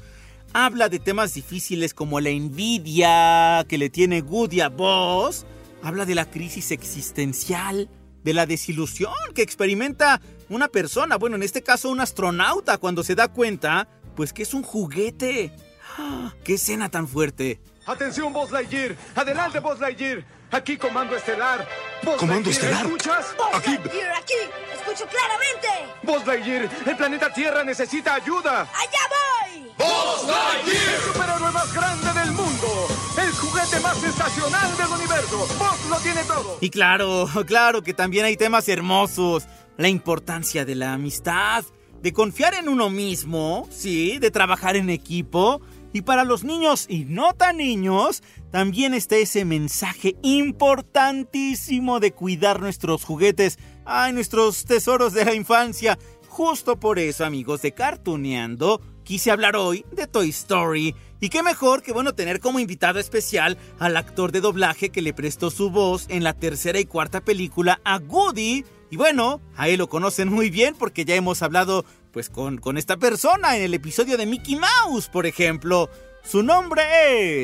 Habla 0.54 0.88
de 0.88 0.98
temas 0.98 1.34
difíciles 1.34 1.92
como 1.92 2.20
la 2.20 2.30
envidia 2.30 3.64
que 3.68 3.78
le 3.78 3.90
tiene 3.90 4.22
Woody 4.22 4.60
a 4.60 4.68
Buzz. 4.68 5.44
Habla 5.82 6.06
de 6.06 6.14
la 6.14 6.28
crisis 6.30 6.70
existencial, 6.70 7.90
de 8.24 8.34
la 8.34 8.46
desilusión 8.46 9.12
que 9.34 9.42
experimenta 9.42 10.20
una 10.48 10.68
persona, 10.68 11.16
bueno, 11.16 11.36
en 11.36 11.42
este 11.42 11.62
caso 11.62 11.90
un 11.90 12.00
astronauta, 12.00 12.78
cuando 12.78 13.04
se 13.04 13.14
da 13.14 13.28
cuenta, 13.28 13.88
pues 14.16 14.32
que 14.32 14.42
es 14.42 14.54
un 14.54 14.62
juguete. 14.62 15.52
¡Ah! 15.98 16.34
¡Qué 16.44 16.54
escena 16.54 16.88
tan 16.88 17.06
fuerte! 17.06 17.60
¡Atención, 17.88 18.34
Buzz 18.34 18.50
Lightyear! 18.50 18.94
¡Adelante, 19.14 19.60
Buzz 19.60 19.80
Lightyear! 19.80 20.22
Aquí, 20.50 20.76
Comando 20.76 21.16
Estelar. 21.16 21.66
Buzz 22.02 22.16
¿Comando 22.16 22.50
Estelar? 22.50 22.84
¿Escuchas? 22.84 23.34
Aquí. 23.54 23.70
Lightyear, 23.70 24.14
aquí. 24.14 24.34
Escucho 24.74 25.06
claramente. 25.08 25.68
Buzz 26.02 26.26
Lightyear, 26.26 26.68
el 26.84 26.96
planeta 26.96 27.32
Tierra 27.32 27.64
necesita 27.64 28.16
ayuda. 28.16 28.68
¡Allá 28.74 29.04
voy! 29.08 29.72
¡Buzz 29.78 30.28
Lightyear! 30.28 30.94
El 30.94 31.00
superhéroe 31.00 31.50
más 31.50 31.72
grande 31.72 32.20
del 32.20 32.32
mundo. 32.32 32.88
El 33.22 33.32
juguete 33.32 33.80
más 33.80 33.96
sensacional 33.96 34.76
del 34.76 34.88
universo. 34.88 35.38
Buzz 35.38 35.88
lo 35.88 35.96
tiene 35.96 36.22
todo. 36.24 36.58
Y 36.60 36.68
claro, 36.68 37.26
claro 37.46 37.82
que 37.82 37.94
también 37.94 38.26
hay 38.26 38.36
temas 38.36 38.68
hermosos. 38.68 39.46
La 39.78 39.88
importancia 39.88 40.66
de 40.66 40.74
la 40.74 40.92
amistad, 40.92 41.64
de 42.02 42.12
confiar 42.12 42.52
en 42.52 42.68
uno 42.68 42.90
mismo, 42.90 43.66
sí, 43.70 44.18
de 44.18 44.30
trabajar 44.30 44.76
en 44.76 44.90
equipo. 44.90 45.62
Y 45.98 46.02
para 46.02 46.22
los 46.22 46.44
niños 46.44 46.86
y 46.88 47.06
no 47.06 47.34
tan 47.34 47.56
niños, 47.56 48.22
también 48.52 48.94
está 48.94 49.16
ese 49.16 49.44
mensaje 49.44 50.14
importantísimo 50.22 51.98
de 51.98 52.12
cuidar 52.12 52.60
nuestros 52.60 53.02
juguetes, 53.02 53.58
ay, 53.84 54.12
nuestros 54.12 54.64
tesoros 54.64 55.12
de 55.12 55.24
la 55.24 55.34
infancia. 55.34 55.98
Justo 56.28 56.78
por 56.78 57.00
eso, 57.00 57.24
amigos 57.24 57.62
de 57.62 57.72
Cartuneando, 57.72 58.80
quise 59.02 59.32
hablar 59.32 59.56
hoy 59.56 59.84
de 59.90 60.06
Toy 60.06 60.28
Story. 60.28 60.94
Y 61.18 61.30
qué 61.30 61.42
mejor 61.42 61.82
que 61.82 61.92
bueno 61.92 62.14
tener 62.14 62.38
como 62.38 62.60
invitado 62.60 63.00
especial 63.00 63.58
al 63.80 63.96
actor 63.96 64.30
de 64.30 64.40
doblaje 64.40 64.90
que 64.90 65.02
le 65.02 65.12
prestó 65.12 65.50
su 65.50 65.68
voz 65.70 66.06
en 66.10 66.22
la 66.22 66.32
tercera 66.32 66.78
y 66.78 66.84
cuarta 66.84 67.22
película 67.22 67.80
a 67.84 67.96
Woody. 67.96 68.64
Y 68.90 68.96
bueno, 68.96 69.40
a 69.56 69.68
él 69.68 69.78
lo 69.78 69.88
conocen 69.88 70.28
muy 70.28 70.48
bien 70.48 70.76
porque 70.78 71.04
ya 71.04 71.16
hemos 71.16 71.42
hablado 71.42 71.84
pues 72.18 72.30
con, 72.30 72.58
con 72.58 72.78
esta 72.78 72.96
persona 72.96 73.56
en 73.56 73.62
el 73.62 73.74
episodio 73.74 74.16
de 74.16 74.26
Mickey 74.26 74.56
Mouse, 74.56 75.08
por 75.08 75.24
ejemplo. 75.24 75.88
Su 76.24 76.42
nombre 76.42 76.82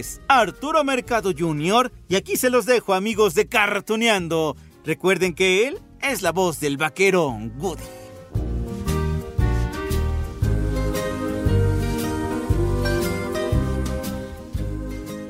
es 0.00 0.20
Arturo 0.26 0.82
Mercado 0.82 1.30
Jr. 1.32 1.92
y 2.08 2.16
aquí 2.16 2.36
se 2.36 2.50
los 2.50 2.66
dejo 2.66 2.92
amigos 2.92 3.34
de 3.34 3.46
Cartuneando. 3.46 4.56
Recuerden 4.84 5.32
que 5.32 5.68
él 5.68 5.78
es 6.02 6.22
la 6.22 6.32
voz 6.32 6.58
del 6.58 6.76
vaquero 6.76 7.38
Woody. 7.56 8.03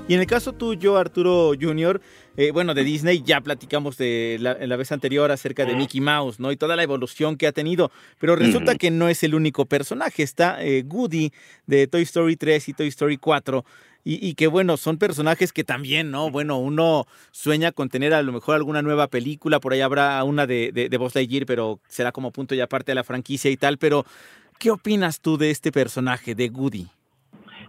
Y 0.07 0.13
en 0.13 0.21
el 0.21 0.27
caso 0.27 0.53
tuyo, 0.53 0.99
Arturo 0.99 1.53
Jr., 1.59 1.99
eh, 2.37 2.51
bueno, 2.51 2.75
de 2.75 2.85
Disney 2.85 3.23
ya 3.23 3.41
platicamos 3.41 3.97
de 3.97 4.37
la, 4.39 4.55
la, 4.55 4.77
vez 4.77 4.93
anterior 4.93 5.31
acerca 5.31 5.65
de 5.65 5.75
Mickey 5.75 6.03
Mouse, 6.03 6.39
¿no? 6.39 6.53
Y 6.53 6.59
toda 6.59 6.77
la 6.77 6.83
evolución 6.83 7.37
que 7.37 7.47
ha 7.47 7.53
tenido. 7.53 7.91
Pero 8.19 8.37
resulta 8.37 8.73
uh 8.73 8.75
-huh. 8.75 8.79
que 8.79 8.91
no 8.91 9.09
es 9.09 9.23
el 9.23 9.35
único 9.35 9.65
personaje. 9.65 10.23
Está 10.23 10.63
eh, 10.63 10.85
Woody 10.87 11.33
de 11.67 11.87
Toy 11.87 12.03
Story 12.03 12.37
3 12.37 12.69
y 12.69 12.73
Toy 12.75 12.89
Story 12.89 13.17
4. 13.17 13.65
Y, 14.05 14.29
y, 14.29 14.35
que 14.35 14.47
bueno, 14.47 14.77
son 14.77 14.99
personajes 14.99 15.55
que 15.55 15.65
también, 15.65 16.11
¿no? 16.11 16.31
Bueno, 16.31 16.59
uno 16.59 17.07
sueña 17.31 17.73
con 17.73 17.89
tener 17.89 18.13
a 18.13 18.23
lo 18.23 18.33
mejor 18.33 18.57
alguna 18.57 18.83
nueva 18.83 19.09
película, 19.09 19.59
por 19.59 19.73
ahí 19.73 19.81
habrá 19.81 20.23
una 20.25 20.47
de, 20.47 20.71
de, 20.71 20.91
de 20.91 20.99
Buzz 20.99 21.15
Lightyear, 21.15 21.47
pero 21.47 21.81
será 21.89 22.13
como 22.13 22.31
punto 22.31 22.55
y 22.55 22.61
aparte 22.61 22.91
de 22.91 22.97
la 22.97 23.05
franquicia 23.05 23.51
y 23.51 23.57
tal. 23.57 23.79
Pero, 23.79 24.05
¿qué 24.59 24.71
opinas 24.71 25.21
tú 25.21 25.39
de 25.39 25.51
este 25.51 25.73
personaje, 25.73 26.35
de 26.35 26.51
Woody? 26.51 26.89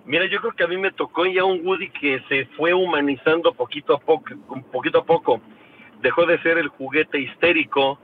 Mira, 0.05 0.25
yo 0.27 0.39
creo 0.39 0.53
que 0.53 0.63
a 0.63 0.67
mí 0.67 0.77
me 0.77 0.91
tocó 0.91 1.25
ya 1.25 1.43
un 1.43 1.65
Woody 1.65 1.89
que 1.89 2.21
se 2.29 2.45
fue 2.57 2.73
humanizando 2.73 3.53
poquito 3.53 3.95
a 3.95 3.99
poco, 3.99 4.35
poquito 4.71 4.99
a 4.99 5.05
poco. 5.05 5.41
Dejó 6.01 6.25
de 6.27 6.39
ser 6.43 6.59
el 6.59 6.67
juguete 6.67 7.19
histérico, 7.19 7.99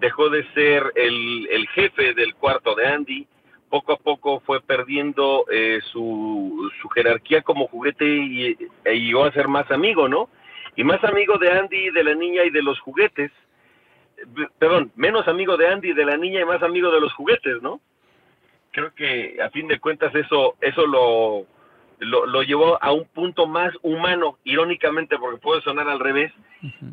dejó 0.00 0.28
de 0.28 0.44
ser 0.52 0.92
el, 0.96 1.48
el 1.50 1.66
jefe 1.68 2.12
del 2.12 2.34
cuarto 2.34 2.74
de 2.74 2.86
Andy, 2.86 3.26
poco 3.70 3.92
a 3.92 3.96
poco 3.96 4.40
fue 4.40 4.60
perdiendo 4.60 5.46
eh, 5.50 5.78
su, 5.92 6.70
su, 6.82 6.88
jerarquía 6.88 7.40
como 7.40 7.68
juguete 7.68 8.04
y, 8.04 8.56
e 8.84 8.94
llegó 9.00 9.24
a 9.24 9.32
ser 9.32 9.48
más 9.48 9.70
amigo, 9.70 10.08
¿no? 10.08 10.28
Y 10.76 10.84
más 10.84 11.02
amigo 11.04 11.38
de 11.38 11.50
Andy, 11.50 11.90
de 11.90 12.04
la 12.04 12.14
niña 12.14 12.44
y 12.44 12.50
de 12.50 12.62
los 12.62 12.78
juguetes. 12.80 13.30
Perdón, 14.58 14.92
menos 14.96 15.26
amigo 15.28 15.56
de 15.56 15.68
Andy, 15.68 15.92
de 15.94 16.04
la 16.04 16.16
niña 16.16 16.40
y 16.40 16.44
más 16.44 16.62
amigo 16.62 16.90
de 16.90 17.00
los 17.00 17.12
juguetes, 17.14 17.62
¿no? 17.62 17.80
Creo 18.72 18.94
que 18.94 19.38
a 19.42 19.50
fin 19.50 19.68
de 19.68 19.80
cuentas 19.80 20.14
eso, 20.14 20.56
eso 20.60 20.86
lo, 20.86 21.46
lo, 21.98 22.26
lo 22.26 22.42
llevó 22.42 22.82
a 22.82 22.92
un 22.92 23.04
punto 23.06 23.46
más 23.46 23.72
humano, 23.82 24.38
irónicamente, 24.44 25.18
porque 25.18 25.40
puede 25.40 25.60
sonar 25.62 25.88
al 25.88 26.00
revés, 26.00 26.32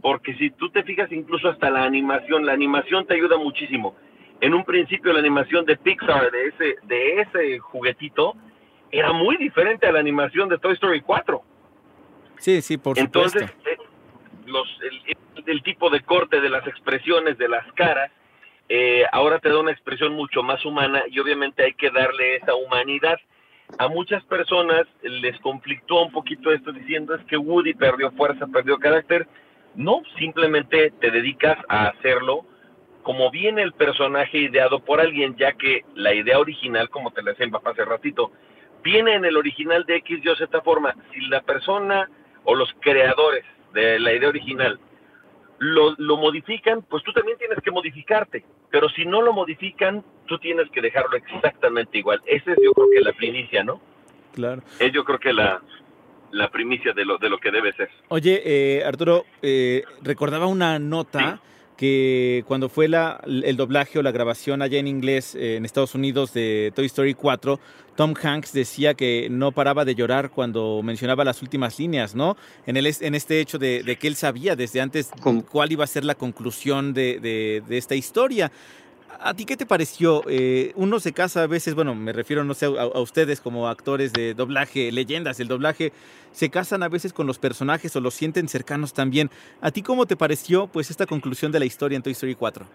porque 0.01 0.35
si 0.35 0.49
tú 0.51 0.69
te 0.69 0.83
fijas 0.83 1.11
incluso 1.11 1.49
hasta 1.49 1.69
la 1.69 1.83
animación, 1.83 2.45
la 2.45 2.53
animación 2.53 3.05
te 3.05 3.13
ayuda 3.13 3.37
muchísimo 3.37 3.95
en 4.41 4.53
un 4.53 4.63
principio 4.63 5.13
la 5.13 5.19
animación 5.19 5.65
de 5.65 5.77
Pixar 5.77 6.31
de 6.31 6.47
ese 6.47 6.75
de 6.83 7.21
ese 7.21 7.59
juguetito 7.59 8.35
era 8.91 9.11
muy 9.11 9.35
diferente 9.37 9.87
a 9.87 9.91
la 9.91 9.99
animación 9.99 10.47
de 10.47 10.57
Toy 10.57 10.73
Story 10.73 11.01
4. 11.01 11.41
Sí, 12.37 12.61
sí, 12.61 12.77
por 12.77 12.97
Entonces, 12.97 13.49
supuesto. 13.49 13.83
eh, 13.83 13.87
los, 14.45 14.79
el, 14.81 15.17
el, 15.45 15.63
tipo 15.63 15.89
de 15.89 16.01
corte 16.01 16.39
de 16.39 16.49
las 16.49 16.65
expresiones 16.67 17.37
de 17.37 17.49
las 17.49 17.69
caras 17.73 18.11
eh, 18.69 19.06
ahora 19.12 19.39
te 19.39 19.49
da 19.49 19.60
una 19.60 19.71
expresión 19.71 20.13
mucho 20.13 20.43
más 20.43 20.65
humana 20.65 21.03
y 21.10 21.19
obviamente 21.19 21.63
hay 21.63 21.73
que 21.73 21.89
darle 21.89 22.36
esa 22.38 22.56
humanidad. 22.56 23.17
A 23.77 23.88
muchas 23.88 24.23
personas 24.25 24.86
les 25.01 25.39
conflictó 25.39 26.03
un 26.03 26.12
poquito 26.12 26.51
esto 26.51 26.71
diciendo 26.71 27.15
es 27.15 27.23
que 27.25 27.38
Woody 27.38 27.73
perdió 27.73 28.12
fuerza, 28.12 28.47
perdió 28.47 28.77
carácter. 28.77 29.27
No, 29.75 30.01
simplemente 30.17 30.91
te 30.99 31.12
dedicas 31.12 31.58
a 31.69 31.88
hacerlo 31.88 32.45
como 33.03 33.32
viene 33.32 33.62
el 33.62 33.71
personaje 33.71 34.38
ideado 34.38 34.80
por 34.82 34.99
alguien, 34.99 35.38
ya 35.38 35.53
que 35.53 35.86
la 35.95 36.13
idea 36.13 36.39
original, 36.39 36.89
como 36.89 37.12
te 37.12 37.21
la 37.21 37.32
decía 37.32 37.47
papá 37.49 37.69
hace 37.69 37.86
ratito, 37.86 38.34
viene 38.84 39.13
en 39.13 39.23
el 39.23 39.38
original 39.38 39.86
de 39.86 39.95
X, 39.97 40.19
Y 40.21 40.27
o 40.27 40.62
forma. 40.62 40.93
Si 41.13 41.21
la 41.27 41.41
persona 41.41 42.10
o 42.43 42.53
los 42.53 42.69
creadores 42.82 43.45
de 43.73 43.97
la 43.99 44.12
idea 44.12 44.27
original 44.27 44.77
lo, 45.59 45.95
lo, 45.97 46.17
modifican, 46.17 46.83
pues 46.83 47.03
tú 47.03 47.11
también 47.13 47.37
tienes 47.37 47.59
que 47.63 47.71
modificarte. 47.71 48.43
Pero 48.69 48.89
si 48.89 49.05
no 49.05 49.21
lo 49.21 49.33
modifican, 49.33 50.03
tú 50.25 50.37
tienes 50.37 50.69
que 50.71 50.81
dejarlo 50.81 51.15
exactamente 51.17 51.97
igual. 51.97 52.21
Esa 52.25 52.51
es 52.51 52.57
yo 52.63 52.71
creo 52.73 52.87
que 52.93 53.01
la 53.01 53.13
primicia, 53.13 53.63
¿no? 53.63 53.81
Claro. 54.33 54.61
Es 54.79 54.91
yo 54.91 55.03
creo 55.03 55.19
que 55.19 55.33
la, 55.33 55.61
la 56.31 56.49
primicia 56.49 56.93
de 56.93 57.05
lo, 57.05 57.17
de 57.17 57.29
lo 57.29 57.39
que 57.39 57.51
debe 57.51 57.73
ser. 57.73 57.89
Oye, 58.09 58.41
eh, 58.45 58.83
Arturo, 58.85 59.25
eh, 59.41 59.83
recordaba 60.01 60.47
una 60.47 60.79
nota. 60.79 61.19
¿Sí? 61.19 61.47
Que 61.77 62.43
cuando 62.47 62.69
fue 62.69 62.87
la, 62.87 63.21
el 63.25 63.55
doblaje 63.55 63.99
o 63.99 64.01
la 64.01 64.11
grabación 64.11 64.61
allá 64.61 64.79
en 64.79 64.87
inglés 64.87 65.35
eh, 65.35 65.55
en 65.55 65.63
Estados 65.63 65.95
Unidos 65.95 66.33
de 66.33 66.73
Toy 66.75 66.87
Story 66.87 67.13
4, 67.13 67.59
Tom 67.95 68.13
Hanks 68.21 68.51
decía 68.51 68.95
que 68.95 69.27
no 69.29 69.51
paraba 69.51 69.85
de 69.85 69.95
llorar 69.95 70.31
cuando 70.31 70.81
mencionaba 70.83 71.23
las 71.23 71.41
últimas 71.41 71.79
líneas, 71.79 72.15
¿no? 72.15 72.35
En, 72.65 72.77
el, 72.77 72.85
en 72.85 73.15
este 73.15 73.39
hecho 73.39 73.57
de, 73.57 73.83
de 73.83 73.95
que 73.95 74.07
él 74.07 74.15
sabía 74.15 74.55
desde 74.55 74.81
antes 74.81 75.11
cuál 75.49 75.71
iba 75.71 75.83
a 75.83 75.87
ser 75.87 76.03
la 76.03 76.15
conclusión 76.15 76.93
de, 76.93 77.19
de, 77.19 77.63
de 77.67 77.77
esta 77.77 77.95
historia. 77.95 78.51
¿A 79.19 79.34
ti 79.34 79.45
qué 79.45 79.58
te 79.58 79.65
pareció? 79.65 80.23
Eh, 80.30 80.73
uno 80.75 80.99
se 80.99 81.13
casa 81.13 81.43
a 81.43 81.47
veces, 81.47 81.75
bueno, 81.75 81.95
me 81.95 82.13
refiero, 82.13 82.43
no 82.43 82.53
sé, 82.53 82.65
a, 82.65 82.99
ustedes 82.99 83.41
como 83.41 83.67
actores 83.67 84.13
de 84.13 84.34
doblaje, 84.34 84.91
leyendas 84.91 85.38
del 85.38 85.47
doblaje, 85.47 85.91
se 86.32 86.49
casan 86.49 86.84
a 86.84 86.89
veces 86.89 87.13
con 87.13 87.25
los 87.25 87.39
personajes 87.39 87.95
o 87.95 88.01
los 88.01 88.13
sienten 88.13 88.47
cercanos 88.47 88.93
también. 88.93 89.30
¿A 89.62 89.71
ti 89.71 89.82
cómo 89.82 90.06
te 90.06 90.15
pareció, 90.15 90.67
pues, 90.67 90.91
esta 90.91 91.06
conclusión 91.06 91.51
de 91.51 91.60
la 91.60 91.65
historia 91.65 91.95
en 91.95 92.03
Toy 92.03 92.12
Story 92.13 92.36
4? 92.36 92.65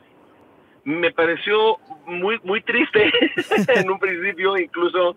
Me 0.84 1.12
pareció 1.12 1.78
muy, 2.06 2.40
muy 2.42 2.60
triste 2.62 3.12
en 3.76 3.90
un 3.90 3.98
principio, 3.98 4.58
incluso, 4.58 5.16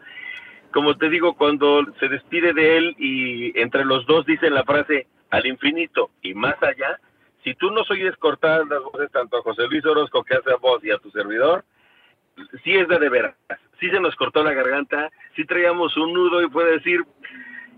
como 0.72 0.96
te 0.96 1.10
digo, 1.10 1.34
cuando 1.34 1.86
se 2.00 2.08
despide 2.08 2.54
de 2.54 2.78
él 2.78 2.96
y 3.00 3.60
entre 3.60 3.84
los 3.84 4.06
dos 4.06 4.26
dicen 4.26 4.54
la 4.54 4.64
frase 4.64 5.08
al 5.32 5.46
infinito 5.48 6.12
y 6.22 6.34
más 6.34 6.56
allá, 6.62 7.00
si 7.46 7.54
tú 7.54 7.70
nos 7.70 7.90
oyes 7.92 8.18
cortar 8.18 8.66
las 8.66 8.82
voces 8.82 9.12
tanto 9.12 9.38
a 9.38 9.44
José 9.44 9.68
Luis 9.68 9.86
Orozco 9.86 10.24
que 10.24 10.34
hace 10.34 10.52
a 10.52 10.56
vos 10.56 10.84
y 10.84 10.90
a 10.90 10.98
tu 10.98 11.12
servidor, 11.12 11.64
sí 12.64 12.74
es 12.74 12.88
de 12.88 12.98
de 12.98 13.08
veras. 13.08 13.36
Sí 13.80 13.88
se 13.92 14.00
nos 14.00 14.16
cortó 14.16 14.44
la 14.44 14.54
garganta, 14.54 15.12
sí 15.36 15.46
traíamos 15.46 15.96
un 15.96 16.12
nudo 16.12 16.42
y 16.42 16.50
puede 16.50 16.72
decir, 16.72 17.02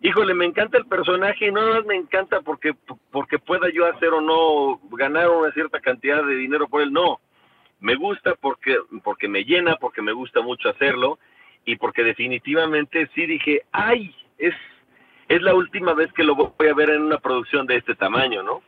híjole, 0.01 0.33
me 0.33 0.45
encanta 0.45 0.77
el 0.77 0.85
personaje 0.85 1.47
y 1.47 1.51
no 1.51 1.83
me 1.83 1.95
encanta 1.95 2.39
porque, 2.39 2.75
porque 3.11 3.39
pueda 3.39 3.69
yo 3.69 3.85
hacer 3.85 4.13
o 4.13 4.21
no 4.21 4.79
ganar 4.95 5.27
una 5.29 5.51
cierta 5.51 5.81
cantidad 5.81 6.23
de 6.23 6.35
dinero 6.35 6.69
por 6.69 6.81
él, 6.81 6.93
no. 6.93 7.19
Me 7.81 7.95
gusta 7.95 8.35
porque, 8.39 8.77
porque 9.03 9.27
me 9.27 9.43
llena, 9.43 9.75
porque 9.75 10.01
me 10.01 10.13
gusta 10.13 10.39
mucho 10.41 10.69
hacerlo 10.69 11.19
y 11.65 11.75
porque 11.75 12.05
definitivamente 12.05 13.09
sí 13.13 13.25
dije, 13.25 13.63
ay, 13.73 14.15
es, 14.37 14.55
es 15.27 15.41
la 15.41 15.53
última 15.53 15.93
vez 15.93 16.13
que 16.13 16.23
lo 16.23 16.35
voy 16.35 16.67
a 16.69 16.73
ver 16.73 16.91
en 16.91 17.01
una 17.01 17.17
producción 17.17 17.67
de 17.67 17.75
este 17.75 17.95
tamaño, 17.95 18.43
¿no? 18.43 18.61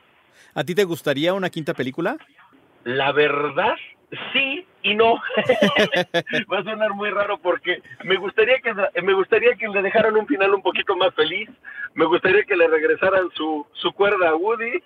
¿A 0.53 0.63
ti 0.63 0.75
te 0.75 0.83
gustaría 0.83 1.33
una 1.33 1.49
quinta 1.49 1.73
película? 1.73 2.17
La 2.83 3.11
verdad, 3.11 3.75
sí 4.33 4.65
y 4.83 4.95
no. 4.95 5.15
Va 6.51 6.59
a 6.59 6.63
sonar 6.63 6.93
muy 6.93 7.09
raro 7.09 7.37
porque 7.37 7.81
me 8.03 8.15
gustaría 8.17 8.59
que 8.59 8.73
me 9.01 9.13
gustaría 9.13 9.55
que 9.55 9.67
le 9.67 9.81
dejaran 9.81 10.15
un 10.15 10.27
final 10.27 10.53
un 10.53 10.61
poquito 10.61 10.95
más 10.95 11.13
feliz. 11.15 11.49
Me 11.93 12.05
gustaría 12.05 12.43
que 12.43 12.55
le 12.55 12.67
regresaran 12.67 13.29
su, 13.35 13.65
su 13.73 13.91
cuerda 13.91 14.29
a 14.29 14.35
Woody. 14.35 14.81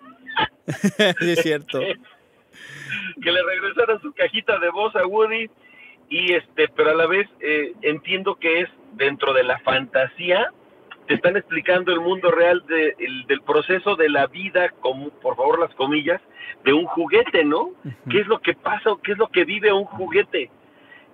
sí, 1.20 1.32
es 1.32 1.42
cierto. 1.42 1.80
que 3.22 3.32
le 3.32 3.44
regresaran 3.44 4.02
su 4.02 4.14
cajita 4.14 4.60
de 4.60 4.70
voz 4.70 4.96
a 4.96 5.06
Woody 5.06 5.50
y 6.10 6.34
este, 6.34 6.68
pero 6.70 6.92
a 6.92 6.96
la 6.96 7.08
vez 7.08 7.28
eh, 7.40 7.74
entiendo 7.82 8.36
que 8.36 8.62
es 8.62 8.70
dentro 8.94 9.34
de 9.34 9.44
la 9.44 9.60
fantasía 9.60 10.52
te 11.08 11.16
están 11.16 11.36
explicando 11.38 11.92
el 11.92 12.00
mundo 12.00 12.32
real 12.32 12.64
de, 12.68 12.96
el, 13.00 13.26
del 13.28 13.42
proceso 13.42 13.96
de 13.96 14.10
la 14.10 14.28
vida, 14.28 14.70
como, 14.80 15.10
por 15.10 15.36
favor 15.36 15.60
las 15.60 15.74
comillas, 15.76 16.22
de 16.64 16.74
un 16.74 16.86
juguete, 16.86 17.44
¿no? 17.44 17.62
Uh 17.64 17.76
-huh. 17.84 18.12
¿Qué 18.12 18.20
es 18.22 18.28
lo 18.28 18.40
que 18.40 18.54
pasa 18.54 18.92
o 18.92 19.02
qué 19.02 19.14
es 19.14 19.18
lo 19.18 19.28
que 19.28 19.44
vive 19.46 19.72
un 19.74 19.86
juguete? 19.86 20.50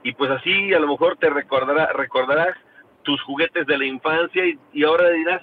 Y 0.03 0.13
pues 0.13 0.29
así 0.31 0.73
a 0.73 0.79
lo 0.79 0.87
mejor 0.87 1.17
te 1.17 1.29
recordará, 1.29 1.91
recordarás 1.93 2.55
tus 3.03 3.21
juguetes 3.23 3.65
de 3.65 3.77
la 3.77 3.85
infancia 3.85 4.45
y, 4.45 4.57
y 4.73 4.83
ahora 4.83 5.09
dirás, 5.09 5.41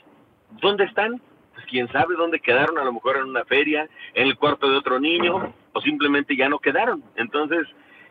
¿dónde 0.63 0.85
están? 0.85 1.21
Pues 1.55 1.67
quién 1.67 1.89
sabe 1.89 2.15
dónde 2.17 2.41
quedaron, 2.41 2.79
a 2.79 2.85
lo 2.85 2.93
mejor 2.93 3.17
en 3.17 3.25
una 3.25 3.45
feria, 3.45 3.89
en 4.15 4.29
el 4.29 4.37
cuarto 4.37 4.71
de 4.71 4.77
otro 4.77 5.01
niño, 5.01 5.55
o 5.73 5.81
simplemente 5.81 6.37
ya 6.37 6.49
no 6.49 6.59
quedaron. 6.59 7.03
Entonces, 7.17 7.67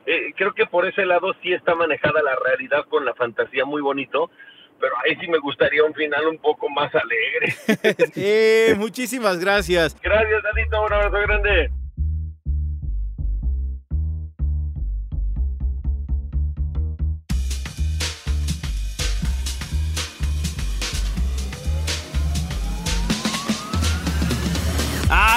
eh, 0.06 0.34
creo 0.36 0.54
que 0.54 0.65
por 0.65 0.86
ese 0.86 1.06
lado 1.06 1.34
sí 1.41 1.54
está 1.54 1.76
manejada 1.76 2.21
la 2.21 2.36
realidad 2.36 2.86
con 2.89 3.06
la 3.06 3.13
fantasía 3.13 3.65
muy 3.65 3.82
bonito, 3.82 4.30
pero 4.80 4.94
ahí 5.04 5.16
sí 5.20 5.28
me 5.28 5.40
gustaría 5.40 5.84
un 5.84 5.94
final 5.94 6.28
un 6.28 6.38
poco 6.38 6.70
más 6.70 6.92
alegre. 6.96 7.56
eh, 8.16 8.76
muchísimas 8.78 9.40
gracias. 9.40 9.96
Gracias, 10.02 10.44
Danito, 10.44 10.84
un 10.84 10.94
abrazo 10.94 11.20
grande. 11.20 11.72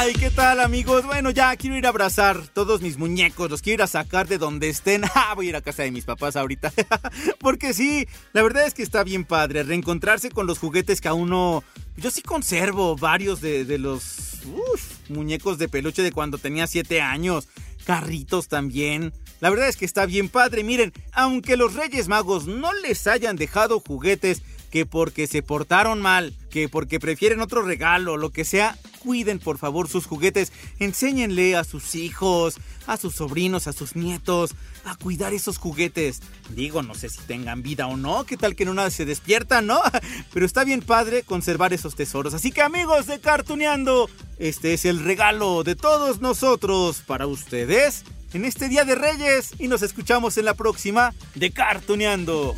Ay, 0.00 0.12
¿qué 0.12 0.30
tal 0.30 0.61
amigos? 0.61 1.04
Bueno, 1.06 1.30
ya 1.30 1.56
quiero 1.56 1.76
ir 1.76 1.84
a 1.84 1.88
abrazar 1.88 2.46
todos 2.46 2.82
mis 2.82 2.98
muñecos, 2.98 3.50
los 3.50 3.62
quiero 3.62 3.80
ir 3.80 3.82
a 3.82 3.88
sacar 3.88 4.28
de 4.28 4.38
donde 4.38 4.68
estén. 4.68 5.02
Ah, 5.12 5.32
voy 5.34 5.46
a 5.46 5.48
ir 5.48 5.56
a 5.56 5.61
casa 5.61 5.82
de 5.82 5.90
mis 5.90 6.04
papás 6.04 6.37
ahorita. 6.37 6.72
Porque 7.40 7.74
sí, 7.74 8.06
la 8.32 8.44
verdad 8.44 8.64
es 8.64 8.74
que 8.74 8.84
está 8.84 9.02
bien 9.02 9.24
padre 9.24 9.64
reencontrarse 9.64 10.30
con 10.30 10.46
los 10.46 10.61
juguetes 10.61 11.00
que 11.00 11.08
a 11.08 11.14
uno... 11.14 11.64
Yo 11.96 12.12
sí 12.12 12.22
conservo 12.22 12.94
varios 12.94 13.40
de, 13.40 13.76
los 13.76 14.34
uf, 14.44 15.11
muñecos 15.11 15.58
de 15.58 15.68
peluche 15.68 16.02
de 16.02 16.12
cuando 16.12 16.38
tenía 16.38 16.68
7 16.68 17.00
años. 17.00 17.48
Carritos 17.84 18.46
también. 18.46 19.12
La 19.40 19.50
verdad 19.50 19.66
es 19.66 19.76
que 19.76 19.84
está 19.84 20.06
bien 20.06 20.28
padre. 20.28 20.62
Miren, 20.62 20.92
aunque 21.11 21.56
los 21.56 21.74
Reyes 21.74 22.06
Magos 22.06 22.46
no 22.46 22.72
les 22.72 23.08
hayan 23.08 23.34
dejado 23.34 23.80
juguetes, 23.80 24.42
que 24.70 24.87
porque 24.87 25.26
se 25.26 25.42
portaron 25.42 26.00
mal, 26.00 26.34
que 26.50 26.68
porque 26.68 27.00
prefieren 27.00 27.40
otro 27.40 27.62
regalo, 27.62 28.16
lo 28.16 28.30
que 28.30 28.44
sea, 28.44 28.78
cuiden 28.98 29.38
por 29.38 29.58
favor 29.58 29.88
sus 29.88 30.06
juguetes, 30.06 30.52
enséñenle 30.78 31.56
a 31.56 31.64
sus 31.64 31.94
hijos, 31.94 32.56
a 32.87 32.96
sus 32.96 33.14
sobrinos, 33.14 33.66
a 33.66 33.72
sus 33.72 33.96
nietos, 33.96 34.54
a 34.84 34.96
cuidar 34.96 35.32
esos 35.34 35.58
juguetes. 35.58 36.20
Digo, 36.50 36.82
no 36.82 36.94
sé 36.94 37.08
si 37.08 37.20
tengan 37.22 37.62
vida 37.62 37.87
o 37.87 37.96
no, 37.96 38.24
qué 38.24 38.37
tal 38.37 38.56
que 38.56 38.64
en 38.64 38.70
una 38.70 38.90
se 38.90 39.04
despiertan, 39.04 39.66
¿no? 39.66 39.80
Pero 40.32 40.46
está 40.46 40.64
bien 40.64 40.80
padre 40.80 41.22
conservar 41.22 41.72
esos 41.72 41.94
tesoros. 41.94 42.34
Así 42.34 42.50
que 42.52 42.62
amigos 42.62 43.06
de 43.06 43.20
Cartuneando, 43.20 44.08
este 44.38 44.74
es 44.74 44.84
el 44.84 45.04
regalo 45.04 45.64
de 45.64 45.76
todos 45.76 46.20
nosotros 46.20 47.02
para 47.06 47.26
ustedes 47.26 48.04
en 48.32 48.44
este 48.44 48.68
Día 48.68 48.84
de 48.84 48.94
Reyes 48.94 49.52
y 49.58 49.68
nos 49.68 49.82
escuchamos 49.82 50.37
en 50.38 50.44
la 50.44 50.54
próxima 50.54 51.14
de 51.34 51.50
Cartuneando. 51.50 52.54